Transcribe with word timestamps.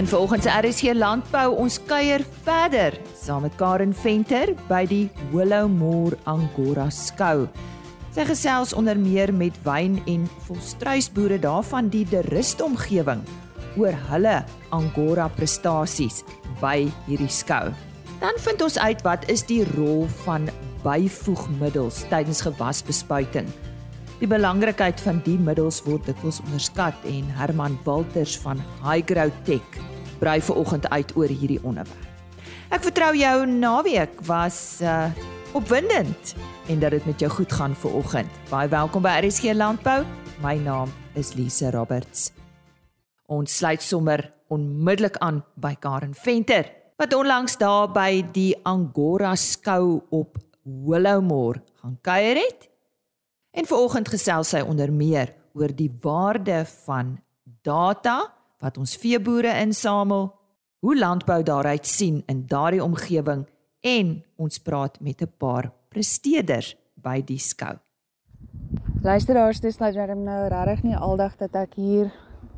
In 0.00 0.08
volgens 0.08 0.46
RSC 0.48 0.94
Landbou 0.94 1.56
ons 1.60 1.74
kuier 1.84 2.22
verder 2.42 2.94
saam 3.20 3.42
met 3.44 3.52
Karen 3.60 3.90
Venter 3.92 4.54
by 4.64 4.86
die 4.88 5.10
Willowmore 5.28 6.16
Angora 6.24 6.86
skou. 6.88 7.44
Sy 8.16 8.24
gesels 8.30 8.72
onder 8.72 8.96
meer 8.96 9.28
met 9.36 9.58
wyn 9.66 9.98
en 10.08 10.24
volstruisboere 10.46 11.36
daarvan 11.44 11.92
die 11.92 12.06
De 12.08 12.22
Rust 12.30 12.64
omgewing 12.64 13.20
oor 13.76 13.98
hulle 14.08 14.38
Angora 14.72 15.28
prestasies 15.36 16.22
by 16.64 16.86
hierdie 17.04 17.28
skou. 17.28 17.66
Dan 18.24 18.40
vind 18.40 18.64
ons 18.64 18.80
uit 18.80 19.04
wat 19.04 19.28
is 19.28 19.44
die 19.52 19.66
rol 19.74 20.06
van 20.24 20.48
byvoegmiddels 20.80 22.06
tydens 22.08 22.40
gewasbespuiting. 22.48 23.52
Die 24.20 24.28
belangrikheid 24.28 25.00
van 25.00 25.22
die 25.24 25.38
middels 25.40 25.78
word 25.86 26.04
dikwels 26.04 26.42
onderskat 26.44 27.06
en 27.08 27.28
Herman 27.38 27.78
Walters 27.86 28.34
van 28.42 28.58
Highgrow 28.84 29.32
Tech 29.46 29.78
brei 30.20 30.42
ver 30.44 30.58
oggend 30.60 30.84
uit 30.92 31.14
oor 31.16 31.32
hierdie 31.32 31.60
onderwerp. 31.64 32.04
Ek 32.68 32.84
vertrou 32.84 33.14
jou 33.16 33.46
naweek 33.48 34.20
was 34.28 34.58
uh, 34.84 35.08
opwindend 35.56 36.34
en 36.68 36.84
dat 36.84 36.92
dit 36.98 37.08
met 37.08 37.24
jou 37.24 37.32
goed 37.32 37.56
gaan 37.56 37.72
vir 37.80 37.96
oggend. 37.96 38.38
Baie 38.52 38.68
welkom 38.68 39.08
by 39.08 39.16
RSG 39.24 39.56
Landbou. 39.56 40.04
My 40.44 40.58
naam 40.60 40.92
is 41.16 41.32
Lise 41.40 41.72
Roberts. 41.72 42.28
Ons 43.24 43.56
sluit 43.56 43.80
sommer 43.80 44.26
onmiddellik 44.52 45.16
aan 45.24 45.40
by 45.56 45.72
Karen 45.80 46.12
Venter 46.12 46.68
wat 47.00 47.16
onlangs 47.16 47.56
daar 47.56 47.88
by 47.88 48.20
die 48.36 48.52
Angora 48.68 49.32
skou 49.32 50.02
op 50.12 50.36
Willowmore 50.60 51.64
gaan 51.80 51.96
kuier 52.04 52.44
het. 52.44 52.69
En 53.50 53.66
vanoggend 53.66 54.08
gesels 54.08 54.52
sy 54.54 54.60
onder 54.62 54.92
meer 54.94 55.32
oor 55.58 55.72
die 55.74 55.90
waarde 56.02 56.62
van 56.86 57.16
data 57.66 58.30
wat 58.62 58.76
ons 58.78 58.94
veeboere 59.00 59.56
insamel, 59.58 60.28
hoe 60.80 60.98
landbou 60.98 61.42
daaruit 61.42 61.86
sien 61.86 62.22
in 62.30 62.44
daardie 62.46 62.82
omgewing 62.84 63.46
en 63.80 64.12
ons 64.36 64.58
praat 64.62 65.00
met 65.00 65.22
'n 65.22 65.32
paar 65.38 65.72
presteerders 65.88 66.76
by 66.94 67.22
die 67.24 67.38
skou. 67.38 67.76
Luisteraars, 69.02 69.60
dis 69.60 69.78
nou 69.78 69.92
darem 69.92 70.22
nou 70.24 70.48
regtig 70.48 70.82
nie 70.82 70.96
aldag 70.96 71.36
dat 71.36 71.54
ek 71.54 71.74
hier 71.74 72.12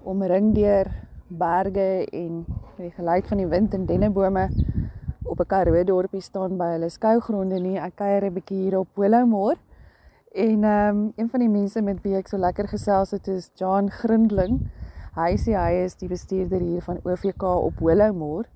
omring 0.04 0.54
deur 0.54 0.90
berge 1.28 2.06
en 2.12 2.44
die 2.76 2.90
geluid 2.90 3.26
van 3.26 3.38
die 3.38 3.46
wind 3.46 3.74
en 3.74 3.86
dennebome 3.86 4.48
op 5.22 5.40
'n 5.40 5.46
Karoo 5.46 5.84
dorpie 5.84 6.20
staan 6.20 6.56
by 6.56 6.72
hulle 6.72 6.90
skougronde 6.90 7.60
nie. 7.60 7.78
Ek 7.78 7.96
kuier 7.96 8.24
'n 8.24 8.34
bietjie 8.34 8.62
hier 8.62 8.78
op 8.78 8.88
Willowmore. 8.94 9.56
En 10.32 10.64
ehm 10.64 10.96
um, 10.96 11.12
een 11.16 11.28
van 11.28 11.40
die 11.40 11.48
mense 11.48 11.82
met 11.82 11.98
wie 12.02 12.14
ek 12.16 12.28
so 12.28 12.38
lekker 12.40 12.68
gesels 12.68 13.10
het 13.10 13.26
is 13.28 13.50
John 13.54 13.90
Grindling. 13.92 14.62
Hy 15.12 15.34
sê 15.36 15.52
hy 15.52 15.82
is 15.84 15.98
die 16.00 16.08
bestuurder 16.08 16.60
hier 16.64 16.80
van 16.82 17.00
OVK 17.04 17.42
op 17.42 17.82
Willowmore. 17.84 18.48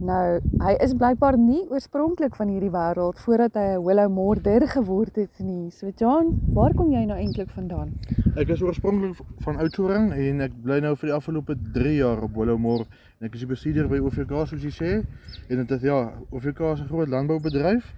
Nou, 0.00 0.40
hy 0.64 0.72
is 0.80 0.94
blykbaar 0.96 1.36
nie 1.36 1.66
oorspronklik 1.68 2.32
van 2.38 2.48
hierdie 2.48 2.72
wêreld 2.72 3.20
voordat 3.20 3.58
hy 3.60 3.66
'n 3.74 3.84
Willowmore 3.84 4.66
geword 4.66 5.16
het 5.16 5.38
nie. 5.38 5.70
So 5.70 5.92
John, 5.96 6.40
waar 6.54 6.74
kom 6.74 6.90
jy 6.92 7.04
nou 7.04 7.18
eintlik 7.18 7.50
vandaan? 7.50 7.92
Ek 8.36 8.48
is 8.48 8.62
oorspronklik 8.62 9.20
van 9.44 9.56
Oudtshoorn 9.56 10.12
en 10.12 10.40
ek 10.40 10.52
bly 10.62 10.80
nou 10.80 10.96
vir 10.96 11.08
die 11.08 11.16
afgelope 11.16 11.56
3 11.72 11.96
jaar 11.96 12.22
op 12.22 12.34
Willowmore 12.34 12.86
en 13.20 13.26
ek 13.26 13.34
is 13.34 13.40
die 13.40 13.52
bestuurder 13.52 13.88
by 13.88 13.98
OVK 13.98 14.46
soos 14.46 14.62
jy 14.62 14.72
sê. 14.72 15.04
En 15.50 15.56
dit 15.56 15.70
is 15.70 15.82
ja, 15.82 16.12
OVK 16.30 16.60
is 16.60 16.80
'n 16.80 16.88
groot 16.88 17.08
landboubedryf 17.08 17.94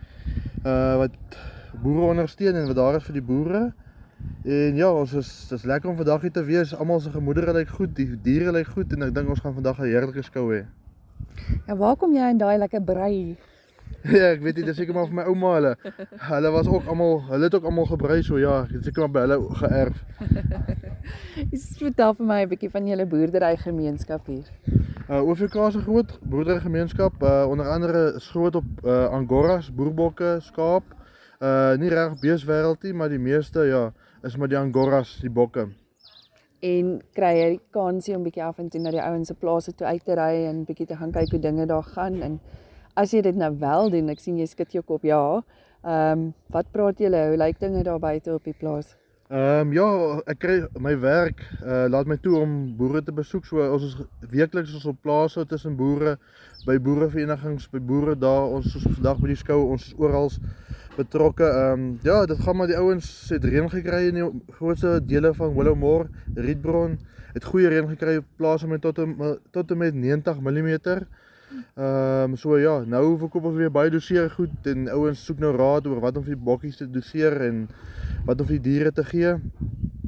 uh 0.64 0.96
wat 0.96 1.12
boere 1.82 2.10
ondersteun 2.12 2.54
en 2.54 2.66
wat 2.66 2.76
daar 2.76 2.96
is 3.00 3.04
vir 3.08 3.18
die 3.18 3.24
boere. 3.24 3.72
En 4.44 4.76
ja, 4.76 4.92
ons 4.92 5.12
is 5.12 5.30
dis 5.48 5.64
lekker 5.64 5.90
om 5.90 5.96
vandag 5.96 6.20
hier 6.20 6.32
te 6.32 6.44
wees. 6.44 6.74
Almal 6.74 7.00
se 7.00 7.10
gemoedere 7.10 7.52
lyk 7.52 7.68
goed, 7.68 7.96
die 7.96 8.08
diere 8.22 8.52
lyk 8.52 8.70
goed 8.76 8.92
en 8.92 9.08
ek 9.08 9.14
dink 9.14 9.28
ons 9.28 9.40
gaan 9.40 9.56
vandag 9.56 9.80
'n 9.80 9.90
heerlike 9.90 10.22
skou 10.22 10.52
hê. 10.52 10.64
Ja, 11.66 11.76
waar 11.76 11.96
kom 11.96 12.14
jy 12.14 12.30
in 12.30 12.38
daai 12.38 12.58
lekker 12.58 12.82
brei? 12.84 13.36
ja, 14.20 14.30
ek 14.34 14.42
weet 14.44 14.56
nie, 14.56 14.64
dis 14.68 14.76
seker 14.76 14.96
maar 14.96 15.06
vir 15.08 15.16
my 15.16 15.24
ouma 15.30 15.54
hulle. 15.56 15.72
Hulle 16.28 16.50
was 16.52 16.68
ook 16.68 16.88
almal, 16.92 17.22
hulle 17.30 17.48
het 17.48 17.54
ook 17.56 17.68
almal 17.70 17.86
gebrei 17.88 18.18
so 18.22 18.38
ja, 18.40 18.62
ek 18.64 18.74
het 18.76 18.88
seker 18.88 19.06
maar 19.06 19.14
by 19.14 19.22
hulle 19.24 19.38
geërf. 19.60 20.02
Is 21.56 21.70
vertel 21.80 22.12
vir 22.18 22.28
my 22.28 22.40
'n 22.44 22.50
bietjie 22.52 22.70
van 22.72 22.88
julle 22.88 23.06
boerdery 23.06 23.56
gemeenskap 23.60 24.26
hier. 24.26 24.44
Uh 25.08 25.20
OVK 25.20 25.56
'n 25.56 25.84
groot 25.86 26.18
boerdery 26.20 26.60
gemeenskap, 26.60 27.22
uh 27.22 27.44
onder 27.48 27.68
andere 27.68 28.14
is 28.16 28.28
groot 28.28 28.54
op 28.56 28.64
uh 28.84 29.08
Angoras, 29.08 29.72
boerbokke, 29.72 30.38
skaap. 30.40 30.84
Uh 31.44 31.74
nie 31.80 31.90
reg 31.92 32.14
beeswêreld 32.22 32.86
nie, 32.86 32.94
maar 32.96 33.10
die 33.12 33.20
meeste 33.20 33.66
ja, 33.68 33.90
is 34.24 34.36
met 34.40 34.52
die 34.54 34.58
Angoras, 34.58 35.18
die 35.20 35.32
bokke. 35.32 35.66
En 36.64 36.94
kry 37.12 37.32
jy 37.36 37.48
die 37.58 37.62
kansie 37.74 38.14
om 38.16 38.24
bietjie 38.24 38.44
af 38.46 38.62
en 38.62 38.70
toe 38.72 38.80
na 38.80 38.94
die 38.94 39.02
ouens 39.02 39.28
se 39.28 39.36
plase 39.36 39.74
toe 39.76 39.86
uit 39.90 40.04
te 40.06 40.16
ry 40.16 40.46
en 40.48 40.62
bietjie 40.64 40.88
te 40.88 40.96
gaan 40.96 41.12
kyk 41.12 41.34
hoe 41.34 41.42
dinge 41.42 41.66
daar 41.68 41.84
gaan 41.84 42.22
en 42.24 42.38
as 42.96 43.12
jy 43.12 43.20
dit 43.26 43.36
nou 43.36 43.50
wel 43.60 43.90
doen, 43.92 44.08
ek 44.14 44.22
sien 44.22 44.38
jy 44.38 44.46
skud 44.48 44.72
jou 44.72 44.84
kop 44.86 45.04
ja. 45.04 45.20
Ehm 45.84 46.12
um, 46.12 46.28
wat 46.54 46.70
praat 46.72 47.00
julle? 47.02 47.26
Hoe 47.28 47.36
lyk 47.36 47.58
dinge 47.60 47.82
daar 47.84 48.00
buite 48.00 48.32
op 48.32 48.44
die 48.48 48.56
plaas? 48.56 48.94
Ehm 49.28 49.66
um, 49.66 49.72
ja, 49.76 49.88
ek 50.30 50.40
kry 50.40 50.56
my 50.80 50.94
werk 51.00 51.42
uh 51.60 51.84
laat 51.92 52.08
my 52.08 52.16
toe 52.16 52.38
om 52.40 52.54
boere 52.78 53.02
te 53.04 53.12
besoek. 53.12 53.44
So 53.44 53.60
ons 53.60 53.90
is 53.90 53.96
weekliks 54.32 54.72
ons 54.78 54.86
op 54.88 55.02
plase 55.02 55.44
tussen 55.50 55.76
boere, 55.76 56.16
by 56.64 56.78
boereverenigings, 56.80 57.68
by 57.72 57.82
boere 57.84 58.16
daar. 58.16 58.48
Ons 58.56 58.76
is 58.78 58.86
vandag 58.86 59.20
by 59.20 59.34
die 59.34 59.40
skou, 59.42 59.58
ons 59.74 59.90
is 59.90 59.98
oral 60.00 60.30
betrokke. 60.96 61.44
Ehm 61.44 61.80
um, 61.80 61.98
ja, 62.02 62.24
dit 62.26 62.38
gaan 62.38 62.56
maar 62.56 62.66
die 62.66 62.76
ouens 62.76 63.28
het 63.28 63.44
reën 63.44 63.70
gekry 63.70 64.06
in 64.08 64.14
die 64.14 64.30
grootste 64.58 65.00
dele 65.04 65.34
van 65.34 65.54
Willowmore, 65.54 66.08
Rietbron. 66.34 66.98
Het 67.32 67.44
goeie 67.44 67.68
reën 67.68 67.88
gekry 67.88 68.16
op 68.16 68.24
plase 68.36 68.66
met 68.66 68.80
tot 68.80 69.00
tot 69.50 69.70
en 69.70 69.78
met 69.78 69.94
90 69.94 70.40
mm. 70.40 70.78
Ehm 71.74 72.30
um, 72.30 72.36
so 72.36 72.58
ja, 72.58 72.82
nou 72.86 73.18
verkoop 73.18 73.44
ons 73.50 73.56
weer 73.56 73.70
baie 73.70 73.90
doseer 73.90 74.30
goed 74.30 74.66
en 74.70 74.88
ouens 74.88 75.24
soek 75.24 75.38
nou 75.42 75.52
raad 75.56 75.86
oor 75.86 76.00
wat 76.02 76.16
om 76.16 76.24
vir 76.26 76.34
die 76.34 76.44
bokkies 76.48 76.78
te 76.80 76.86
doseer 76.90 77.36
en 77.46 77.64
wat 78.26 78.40
om 78.40 78.48
vir 78.48 78.58
die 78.58 78.70
diere 78.70 78.92
te 78.92 79.04
gee 79.04 79.34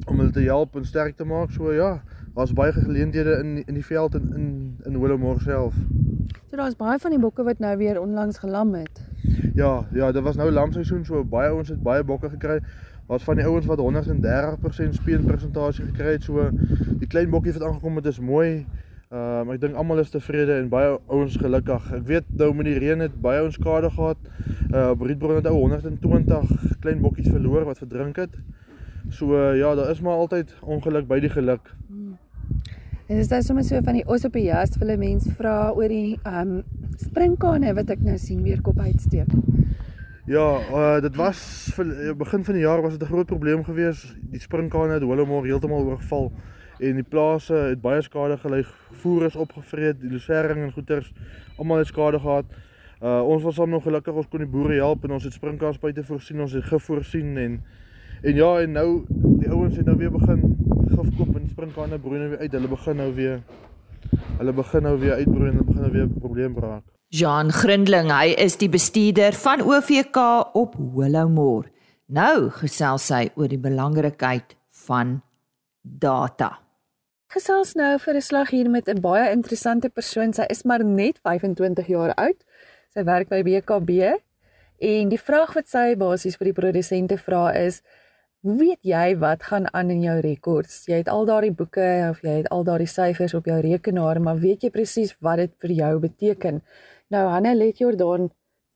om 0.07 0.19
hulle 0.19 0.31
te 0.31 0.43
help 0.47 0.75
en 0.75 0.87
sterk 0.87 1.15
te 1.15 1.27
maak. 1.27 1.51
So 1.55 1.73
ja, 1.75 2.01
daar's 2.35 2.55
baie 2.55 2.73
geleenthede 2.75 3.39
in 3.43 3.63
in 3.65 3.79
die 3.79 3.85
veld 3.85 4.15
en 4.19 4.31
in 4.35 4.47
in 4.85 4.99
Willowmore 4.99 5.43
self. 5.43 5.75
So 6.49 6.55
daar's 6.59 6.79
baie 6.79 6.99
van 6.99 7.15
die 7.15 7.19
bokke 7.19 7.43
wat 7.43 7.59
nou 7.59 7.77
weer 7.77 8.01
onlangs 8.01 8.39
gelam 8.43 8.73
het. 8.73 9.06
Ja, 9.55 9.85
ja, 9.93 10.11
dit 10.11 10.23
was 10.23 10.35
nou 10.35 10.51
lamseisoen, 10.51 11.05
so 11.05 11.23
baie 11.23 11.49
ouens 11.49 11.69
het 11.69 11.81
baie 11.83 12.03
bokke 12.03 12.29
gekry. 12.29 12.59
Wat 13.07 13.23
van 13.23 13.39
die 13.39 13.45
ouens 13.45 13.65
wat 13.65 13.79
130% 13.79 14.97
speenpersentasie 14.99 15.85
gekry 15.85 16.17
het, 16.17 16.27
so 16.27 16.49
die 16.99 17.07
klein 17.07 17.29
bokkie 17.29 17.53
wat 17.55 17.63
aangekom 17.63 17.95
het 17.95 18.05
is 18.05 18.19
mooi. 18.19 18.65
Ehm 19.07 19.47
um, 19.47 19.51
ek 19.53 19.61
dink 19.63 19.77
almal 19.79 20.01
is 20.03 20.09
tevrede 20.11 20.57
en 20.59 20.65
baie 20.69 20.97
ouens 21.07 21.37
gelukkig. 21.39 21.85
Ek 21.95 22.03
weet 22.09 22.25
nou 22.41 22.49
met 22.53 22.67
die 22.67 22.75
reën 22.75 22.99
het 22.99 23.13
baie 23.23 23.39
ouens 23.39 23.55
skade 23.55 23.89
gehad. 23.95 24.19
Uh 24.67 24.91
Rietbron 24.99 25.39
het 25.39 25.47
ou 25.47 25.53
120 25.61 26.51
klein 26.83 26.99
bokkies 27.01 27.29
verloor 27.31 27.63
wat 27.69 27.79
verdrink 27.79 28.19
het. 28.19 28.35
So 29.09 29.31
uh, 29.31 29.55
ja, 29.55 29.75
daar 29.75 29.89
is 29.89 30.01
maar 30.03 30.19
altyd 30.19 30.51
ongeluk 30.59 31.07
by 31.07 31.21
die 31.23 31.31
geluk. 31.31 31.71
Hmm. 31.87 32.17
En 33.07 33.15
dis 33.15 33.27
dan 33.31 33.43
sommer 33.43 33.63
so 33.63 33.79
van 33.79 33.95
die 33.95 34.03
os 34.11 34.25
op 34.27 34.33
die 34.35 34.49
jas 34.49 34.73
vir 34.75 34.89
'n 34.91 34.99
mens 34.99 35.27
vra 35.37 35.71
oor 35.71 35.87
die 35.87 36.19
um, 36.27 36.63
springkane 36.99 37.73
wat 37.73 37.89
ek 37.89 38.01
nou 38.03 38.17
sien 38.17 38.43
weer 38.43 38.61
kop 38.61 38.79
uitsteek. 38.79 39.31
Ja, 40.25 40.59
uh, 40.59 40.99
dit 40.99 41.15
was 41.15 41.71
vir 41.77 41.87
eh, 41.87 42.11
begin 42.11 42.43
van 42.43 42.53
die 42.53 42.65
jaar 42.65 42.81
was 42.81 42.97
dit 42.97 43.01
'n 43.07 43.11
groot 43.11 43.25
probleem 43.25 43.63
gewees. 43.63 44.15
Die 44.31 44.39
springkane 44.39 44.99
het 44.99 45.07
Willowmore 45.07 45.47
heeltemal 45.47 45.85
oorval 45.87 46.33
en 46.79 46.95
die 46.95 47.03
plase 47.03 47.53
het 47.53 47.81
baie 47.81 48.01
skade 48.01 48.37
gely. 48.37 48.65
Voer 48.91 49.25
is 49.25 49.35
opgevreet, 49.35 50.01
die 50.01 50.11
losering 50.11 50.63
en 50.63 50.71
goeters 50.71 51.13
almal 51.57 51.77
het 51.77 51.87
skade 51.87 52.19
gehad. 52.19 52.45
Uh 53.01 53.23
ons 53.23 53.43
was 53.43 53.57
hom 53.57 53.69
nog 53.69 53.83
gelukkig 53.83 54.13
ons 54.13 54.27
kon 54.27 54.39
die 54.39 54.51
boere 54.51 54.73
help 54.73 55.03
en 55.03 55.11
ons 55.11 55.23
het 55.23 55.33
springkane 55.33 55.79
buite 55.79 56.03
voorsien, 56.03 56.41
ons 56.41 56.51
het 56.51 56.63
gif 56.63 56.83
voorsien 56.83 57.37
en 57.37 57.61
en 58.23 58.35
ja 58.35 58.59
en 58.59 58.71
nou 58.71 59.05
die 59.39 59.49
ouens 59.49 59.77
het 59.77 59.85
nou 59.85 59.97
weer 59.97 60.11
begin 60.11 60.56
springkane 61.57 61.97
broei 61.97 62.19
nou 62.19 62.29
weer 62.29 62.39
uit. 62.39 62.53
Hulle 62.53 62.69
begin 62.69 62.99
nou 63.01 63.13
weer 63.17 63.39
hulle 64.37 64.53
begin 64.53 64.83
nou 64.85 64.97
weer 65.01 65.15
uitbroei 65.17 65.47
en 65.49 65.55
hulle 65.55 65.65
begin 65.65 65.81
nou 65.81 65.91
weer 65.91 66.05
'n 66.05 66.19
probleem 66.19 66.59
raak. 66.59 66.83
Jean 67.09 67.51
Grindling, 67.51 68.11
hy 68.11 68.35
is 68.37 68.57
die 68.57 68.69
bestuurder 68.69 69.33
van 69.33 69.61
OVK 69.61 70.17
op 70.53 70.75
Willowmore. 70.77 71.71
Nou 72.05 72.49
gesels 72.49 73.09
hy 73.09 73.29
oor 73.35 73.47
die 73.47 73.59
belangrikheid 73.59 74.55
van 74.85 75.21
data. 75.81 76.59
Gesels 77.27 77.73
nou 77.73 77.97
vir 77.99 78.13
'n 78.15 78.21
slag 78.21 78.49
hier 78.49 78.69
met 78.69 78.87
'n 78.87 79.01
baie 79.01 79.31
interessante 79.31 79.89
persoon. 79.89 80.33
Sy 80.33 80.45
is 80.49 80.63
maar 80.63 80.83
net 80.85 81.19
25 81.23 81.87
jaar 81.87 82.13
oud. 82.13 82.43
Sy 82.93 83.03
werk 83.03 83.29
by 83.29 83.41
BKB 83.43 83.89
en 84.79 85.09
die 85.09 85.19
vraag 85.19 85.53
wat 85.53 85.67
sy 85.67 85.95
basies 85.95 86.37
vir 86.37 86.45
die 86.45 86.61
produsente 86.61 87.17
vra 87.17 87.53
is: 87.53 87.81
"Hoe 87.81 88.06
weet 88.41 88.79
jy 88.81 89.17
wat 89.17 89.43
gaan 89.43 89.67
aan 89.73 89.89
in 89.89 90.01
jou 90.01 90.19
rekords? 90.19 90.85
Jy 90.87 91.01
het 91.01 91.09
al 91.09 91.25
daardie 91.25 91.51
boeke 91.51 92.07
of 92.09 92.21
jy 92.21 92.37
het 92.41 92.49
al 92.49 92.63
daardie 92.63 92.87
syfers 92.87 93.33
op 93.33 93.45
jou 93.45 93.59
rekenaar, 93.61 94.21
maar 94.21 94.39
weet 94.39 94.63
jy 94.63 94.69
presies 94.69 95.15
wat 95.19 95.37
dit 95.37 95.53
vir 95.59 95.71
jou 95.71 95.99
beteken?" 95.99 96.61
Nou 97.09 97.27
Hanne 97.29 97.55
let 97.55 97.77
Jordan, 97.77 98.29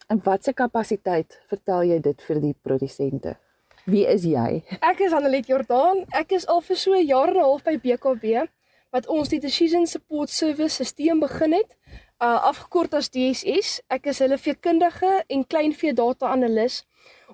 in 0.09 0.21
watter 0.23 0.53
kapasiteit 0.53 1.39
vertel 1.49 1.83
jy 1.83 1.99
dit 1.99 2.21
vir 2.21 2.39
die 2.39 2.55
produsente? 2.63 3.37
Wie 3.85 4.05
is 4.05 4.23
jy? 4.23 4.63
Ek 4.81 4.99
is 5.01 5.13
Annelie 5.13 5.43
Jordan. 5.47 6.05
Ek 6.13 6.31
is 6.31 6.47
al 6.47 6.61
vir 6.61 6.77
so 6.77 6.93
'n 6.93 7.05
jaar 7.05 7.29
en 7.29 7.37
'n 7.37 7.43
half 7.43 7.63
by 7.63 7.77
BKB. 7.77 8.47
wat 8.91 9.07
ons 9.07 9.29
die 9.31 9.39
Decision 9.39 9.87
Support 9.87 10.29
Service 10.29 10.83
stelsel 10.83 11.19
begin 11.23 11.53
het, 11.55 11.75
uh 12.21 12.37
afgekort 12.49 12.93
as 12.93 13.09
DSS. 13.09 13.79
Ek 13.87 14.09
is 14.11 14.19
hulle 14.19 14.37
veekundige 14.37 15.23
en 15.27 15.47
kleinvee 15.47 15.93
data 15.93 16.27
analis. 16.27 16.83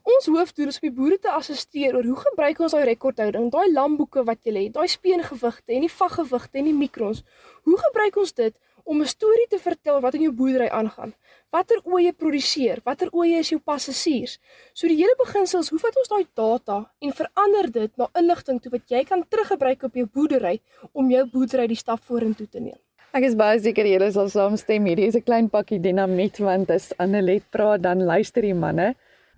Ons 0.08 0.30
hoofdoel 0.32 0.70
is 0.72 0.78
om 0.80 0.86
die 0.88 0.96
boere 0.96 1.18
te 1.20 1.32
assisteer 1.36 1.96
oor 1.98 2.06
hoe 2.08 2.20
gebruik 2.22 2.62
ons 2.64 2.72
daai 2.72 2.86
rekordhouding, 2.88 3.50
daai 3.52 3.74
lamboeke 3.74 4.22
wat 4.30 4.46
jy 4.48 4.54
het, 4.56 4.74
daai 4.78 4.88
speengewigte 4.88 5.76
en 5.76 5.84
die 5.84 5.92
vaggewigte 5.92 6.62
en 6.62 6.70
die 6.70 6.76
mikrons. 6.76 7.26
Hoe 7.68 7.76
gebruik 7.82 8.20
ons 8.22 8.32
dit 8.38 8.56
om 8.86 9.02
'n 9.02 9.10
storie 9.12 9.48
te 9.52 9.60
vertel 9.60 10.00
wat 10.00 10.16
in 10.16 10.22
jou 10.22 10.32
boerdery 10.32 10.70
aangaan? 10.70 11.12
Watter 11.52 11.82
ooe 11.84 12.14
produseer? 12.14 12.80
Watter 12.86 13.10
ooe 13.12 13.36
is 13.40 13.50
jou 13.50 13.60
passasiers? 13.60 14.40
So 14.74 14.88
die 14.88 14.96
hele 14.96 15.16
beginsel 15.20 15.60
is 15.60 15.70
hoe 15.70 15.80
vat 15.80 15.98
ons 15.98 16.08
daai 16.08 16.26
data 16.34 16.92
en 17.02 17.12
verander 17.12 17.72
dit 17.72 17.98
na 17.98 18.08
inligting 18.16 18.62
toe 18.62 18.72
wat 18.72 18.90
jy 18.90 19.04
kan 19.04 19.26
teruggebruik 19.28 19.84
op 19.84 19.94
jou 19.94 20.06
boerdery 20.06 20.62
om 20.94 21.12
jou 21.12 21.26
boerdery 21.26 21.68
die 21.68 21.84
stap 21.84 22.00
vorentoe 22.04 22.48
te 22.48 22.60
neem. 22.60 22.80
Ek 23.14 23.24
is 23.24 23.36
baie 23.36 23.60
seker 23.60 23.86
julle 23.86 24.12
sal 24.12 24.30
saamstem 24.30 24.86
hierdie 24.86 25.08
is 25.08 25.16
'n 25.16 25.24
klein 25.24 25.50
pakkie 25.50 25.82
dinamiet 25.82 26.40
want 26.40 26.72
as 26.72 26.94
Annelet 26.98 27.44
praat 27.52 27.82
dan 27.82 28.06
luister 28.06 28.42
die 28.42 28.54
manne. 28.54 28.96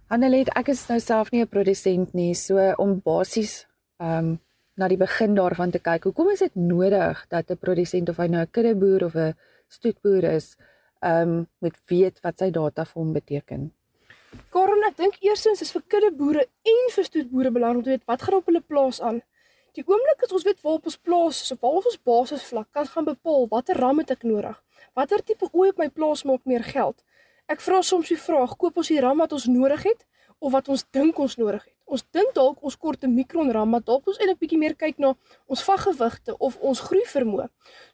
Annelet, 0.09 0.47
ek 0.57 0.71
is 0.73 0.79
nou 0.89 0.95
self 0.97 1.27
nie 1.29 1.43
'n 1.43 1.47
produsent 1.47 2.15
nie, 2.17 2.33
so 2.33 2.57
om 2.81 2.95
basies 2.99 3.67
ehm 4.01 4.17
um, 4.17 4.39
na 4.75 4.87
die 4.87 4.97
begin 4.97 5.35
daarvan 5.35 5.71
te 5.71 5.79
kyk. 5.79 6.03
Hoekom 6.03 6.29
is 6.31 6.39
dit 6.39 6.55
nodig 6.55 7.25
dat 7.29 7.51
'n 7.51 7.57
produsent 7.57 8.09
of 8.09 8.17
hy 8.17 8.27
nou 8.27 8.41
'n 8.41 8.51
kuddeboer 8.51 9.05
of 9.05 9.15
'n 9.15 9.35
stoetboer 9.67 10.23
is, 10.23 10.57
ehm 11.01 11.21
um, 11.21 11.47
moet 11.61 11.77
weet 11.85 12.21
wat 12.23 12.39
sy 12.39 12.49
data 12.49 12.85
vir 12.85 13.01
hom 13.01 13.13
beteken? 13.13 13.71
Karen, 14.49 14.83
ek 14.89 14.97
dink 14.97 15.15
eerstens 15.21 15.61
is 15.61 15.71
vir 15.71 15.83
kuddeboere 15.87 16.47
en 16.73 16.89
vir 16.95 17.03
stoetboere 17.03 17.51
belangrik 17.51 17.77
om 17.77 17.83
te 17.83 17.89
weet 17.89 18.07
wat 18.07 18.21
gaan 18.21 18.37
op 18.37 18.45
hulle 18.45 18.61
plaas 18.61 19.01
aan. 19.01 19.21
Die 19.73 19.83
oomblik 19.85 20.23
as 20.23 20.31
ons 20.31 20.43
weet 20.43 20.61
waar 20.63 20.73
op 20.73 20.85
ons 20.85 20.97
plaas 20.97 21.41
is, 21.41 21.51
op 21.51 21.61
waar 21.61 21.85
ons 21.85 22.01
basisvlak 22.03 22.67
kan 22.71 22.87
gaan 22.87 23.05
bepaal 23.05 23.47
watter 23.47 23.77
ram 23.77 23.99
het 23.99 24.11
ek 24.11 24.23
nodig. 24.23 24.57
Watter 24.95 25.23
tipe 25.23 25.49
ooi 25.51 25.69
op 25.69 25.77
my 25.77 25.89
plaas 25.89 26.23
maak 26.23 26.45
meer 26.45 26.63
geld? 26.63 27.03
Ek 27.49 27.63
vra 27.65 27.79
soms 27.81 28.11
die 28.11 28.15
vraag, 28.21 28.51
koop 28.61 28.75
ons 28.77 28.89
die 28.91 28.99
ram 29.01 29.23
wat 29.23 29.31
ons 29.33 29.47
nodig 29.49 29.81
het 29.87 30.03
of 30.37 30.51
wat 30.53 30.67
ons 30.69 30.83
dink 30.93 31.17
ons 31.17 31.33
nodig 31.39 31.63
het? 31.63 31.73
Ons 31.89 32.03
dink 32.13 32.35
dalk 32.35 32.59
ons 32.61 32.75
kort 32.77 33.01
'n 33.03 33.15
mikron 33.15 33.49
ram, 33.51 33.71
maar 33.73 33.81
dalk 33.81 34.05
ons 34.07 34.19
eintlik 34.19 34.39
bietjie 34.43 34.59
meer 34.59 34.75
kyk 34.75 34.99
na 34.99 35.15
ons 35.47 35.63
vaggewigte 35.69 36.37
of 36.37 36.59
ons 36.61 36.79
groei 36.79 37.05
vermoë. 37.15 37.47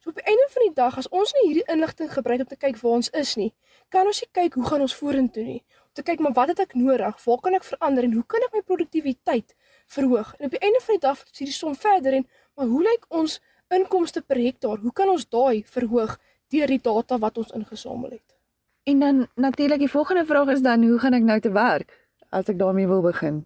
So 0.04 0.10
op 0.10 0.20
die 0.20 0.28
einde 0.28 0.48
van 0.56 0.64
die 0.68 0.74
dag 0.76 0.98
as 0.98 1.08
ons 1.08 1.32
nie 1.38 1.46
hierdie 1.48 1.72
inligting 1.74 2.12
gebruik 2.12 2.40
om 2.40 2.46
te 2.52 2.58
kyk 2.58 2.82
waar 2.84 2.92
ons 3.00 3.10
is 3.10 3.36
nie, 3.38 3.54
kan 3.90 4.06
ons 4.06 4.22
nie 4.22 4.30
kyk 4.34 4.54
hoe 4.54 4.66
gaan 4.66 4.82
ons 4.82 4.96
vorentoe 4.96 5.44
nie. 5.44 5.64
Om 5.88 5.94
te 5.94 6.04
kyk 6.04 6.20
maar 6.20 6.34
wat 6.34 6.48
het 6.50 6.60
ek 6.60 6.76
nodig? 6.76 7.26
Waar 7.26 7.42
kan 7.42 7.54
ek 7.54 7.64
verander 7.64 8.04
en 8.04 8.14
hoe 8.14 8.26
kan 8.28 8.42
ek 8.42 8.54
my 8.54 8.62
produktiwiteit 8.62 9.56
verhoog? 9.88 10.36
En 10.40 10.46
op 10.46 10.52
die 10.52 10.60
einde 10.68 10.82
van 10.82 10.96
die 10.96 11.08
dag 11.08 11.24
is 11.32 11.40
hierdie 11.40 11.60
som 11.64 11.76
verder 11.76 12.14
en 12.14 12.28
maar 12.58 12.68
hoe 12.68 12.84
lyk 12.84 13.06
ons 13.10 13.40
inkomste 13.70 14.22
per 14.22 14.36
hektaar? 14.36 14.78
Hoe 14.78 14.92
kan 14.92 15.10
ons 15.10 15.26
daai 15.30 15.64
verhoog 15.64 16.20
deur 16.50 16.68
die 16.68 16.82
data 16.82 17.18
wat 17.18 17.38
ons 17.38 17.52
ingesamel 17.52 18.20
het? 18.20 18.35
En 18.86 19.00
dan 19.00 19.28
natuurlik 19.36 19.80
die 19.80 19.90
volgende 19.90 20.26
vraag 20.26 20.48
is 20.48 20.62
dan 20.62 20.84
hoe 20.84 21.00
gaan 21.00 21.14
ek 21.14 21.24
nou 21.26 21.40
te 21.40 21.52
werk 21.52 21.94
as 22.30 22.46
ek 22.52 22.60
daarmee 22.60 22.86
wil 22.88 23.02
begin? 23.02 23.40